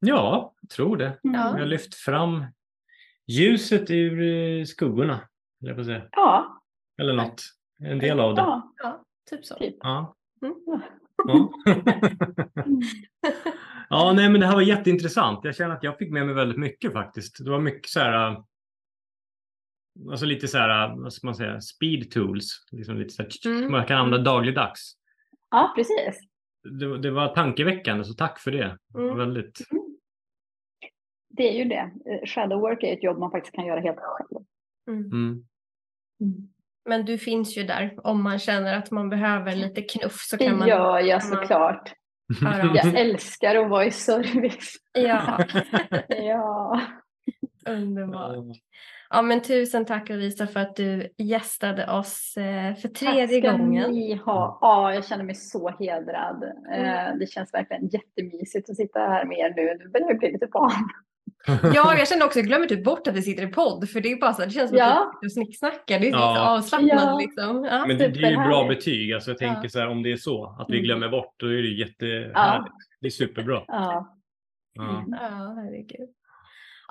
[0.00, 1.18] Ja, jag tror det.
[1.22, 1.52] Ja.
[1.54, 2.44] Vi har lyft fram
[3.26, 5.20] ljuset ur eh, skuggorna.
[5.58, 6.08] jag på säga.
[6.12, 6.62] Ja,
[6.98, 7.42] Eller något.
[7.80, 8.40] En del av det.
[8.40, 9.54] ja, Ja, typ så.
[9.54, 9.76] typ.
[9.80, 10.16] Ja.
[10.42, 10.54] Mm.
[10.66, 10.80] Ja.
[11.32, 11.48] Mm.
[13.88, 15.44] ja, nej men det här var jätteintressant.
[15.44, 17.44] Jag känner att jag fick med mig väldigt mycket faktiskt.
[17.44, 18.38] Det var mycket så här, äh,
[20.10, 22.66] alltså lite så här, vad ska man säga, speed tools.
[22.70, 23.62] Liksom lite så här, Mm.
[23.62, 24.94] som man kan använda dagligdags.
[25.50, 26.20] Ja, precis.
[26.62, 28.78] Det, det var tankeväckande, så tack för det.
[28.94, 29.16] Mm.
[29.16, 29.58] Väldigt.
[31.28, 31.90] Det är ju det.
[32.10, 34.44] Eh, Shadow work är ett jobb man faktiskt kan göra helt själv.
[34.88, 35.10] Mm.
[35.12, 35.44] Mm.
[36.84, 40.46] Men du finns ju där om man känner att man behöver lite knuff så kan
[40.46, 41.92] Det man gör jag kan man- såklart.
[42.46, 44.76] av Jag älskar att vara i service.
[44.92, 45.44] Ja,
[46.08, 46.80] Ja.
[47.68, 48.56] underbart.
[49.12, 53.50] Ja, men tusen tack Lovisa för att du gästade oss eh, för Tack tredje ska
[53.52, 53.90] gången.
[53.90, 54.58] ni ha.
[54.60, 56.42] Ja, jag känner mig så hedrad.
[56.72, 56.84] Mm.
[57.12, 59.78] Eh, Det känns verkligen jättemysigt att sitta här med er nu.
[59.84, 60.70] Nu börjar jag bli lite van.
[61.74, 64.12] Ja, jag känner också, jag glömmer typ bort att vi sitter i podd för det
[64.12, 64.86] är bara så, det känns som Ja.
[64.86, 65.98] att vi sitter och snicksnackar.
[66.00, 66.30] Det är så Ja.
[66.32, 67.18] lite avslappnat Ja.
[67.18, 67.64] liksom.
[67.70, 67.84] Ja.
[67.86, 69.12] Men det, det är ju bra betyg.
[69.12, 69.68] Alltså jag tänker Ja.
[69.68, 70.84] så här, om det är så, att vi Mm.
[70.84, 72.32] glömmer bort, då är det jättehärligt.
[72.34, 72.66] Ja.
[73.00, 73.62] Det är superbra.
[73.66, 74.16] Ja.
[74.74, 74.88] Ja.
[74.98, 75.10] Mm.
[75.20, 76.08] Ja, herregud.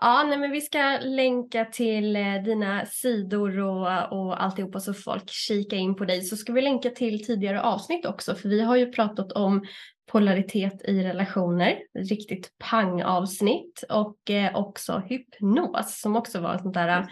[0.04, 5.30] Ja, nej, men vi ska länka till eh, dina sidor och, och alltihopa så folk
[5.30, 6.22] kika in på dig.
[6.22, 9.66] Så ska vi länka till tidigare avsnitt också, för vi har ju pratat om
[10.12, 17.00] polaritet i relationer, riktigt pang-avsnitt och eh, också hypnos som också var ett sånt där
[17.00, 17.06] eh,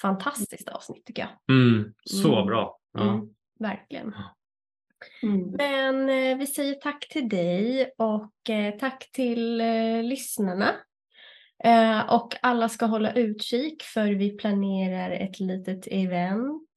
[0.00, 1.56] fantastiskt avsnitt tycker jag.
[1.56, 1.94] Mm.
[2.04, 2.46] Så Mm.
[2.46, 2.78] bra.
[2.92, 3.02] Ja.
[3.02, 3.28] Mm,
[3.58, 4.14] verkligen.
[5.22, 5.50] Mm.
[5.50, 10.70] Men eh, vi säger tack till dig och eh, tack till eh, lyssnarna.
[11.64, 16.70] Eh, och alla ska hålla utkik för vi planerar ett litet event.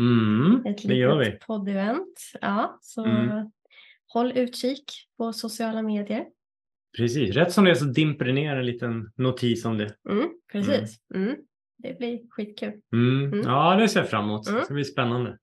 [0.00, 0.66] Mm.
[0.66, 2.20] Ett litet poddevent.
[2.40, 3.50] Ja, så Mm.
[4.12, 4.84] håll utkik
[5.18, 6.24] på sociala medier.
[6.96, 7.34] Precis.
[7.36, 9.94] Rätt som det är så dimper det ner en liten notis om det.
[10.10, 10.96] Mm, precis.
[11.14, 11.36] Mm.
[11.78, 12.72] Det blir skitkul.
[12.92, 13.24] Mm.
[13.32, 13.40] Mm.
[13.40, 14.46] Ja, det ser jag fram emot.
[14.48, 14.58] Mm.
[14.58, 15.38] Det ska bli spännande.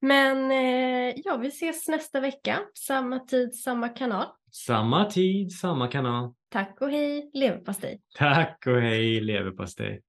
[0.00, 2.58] Men eh, ja, vi ses nästa vecka.
[2.78, 4.26] Samma tid, samma kanal.
[4.52, 6.34] Samma tid, samma kanal.
[6.54, 8.00] Tack och hej, leverpastej.
[8.14, 10.02] Tack och hej leverpastej.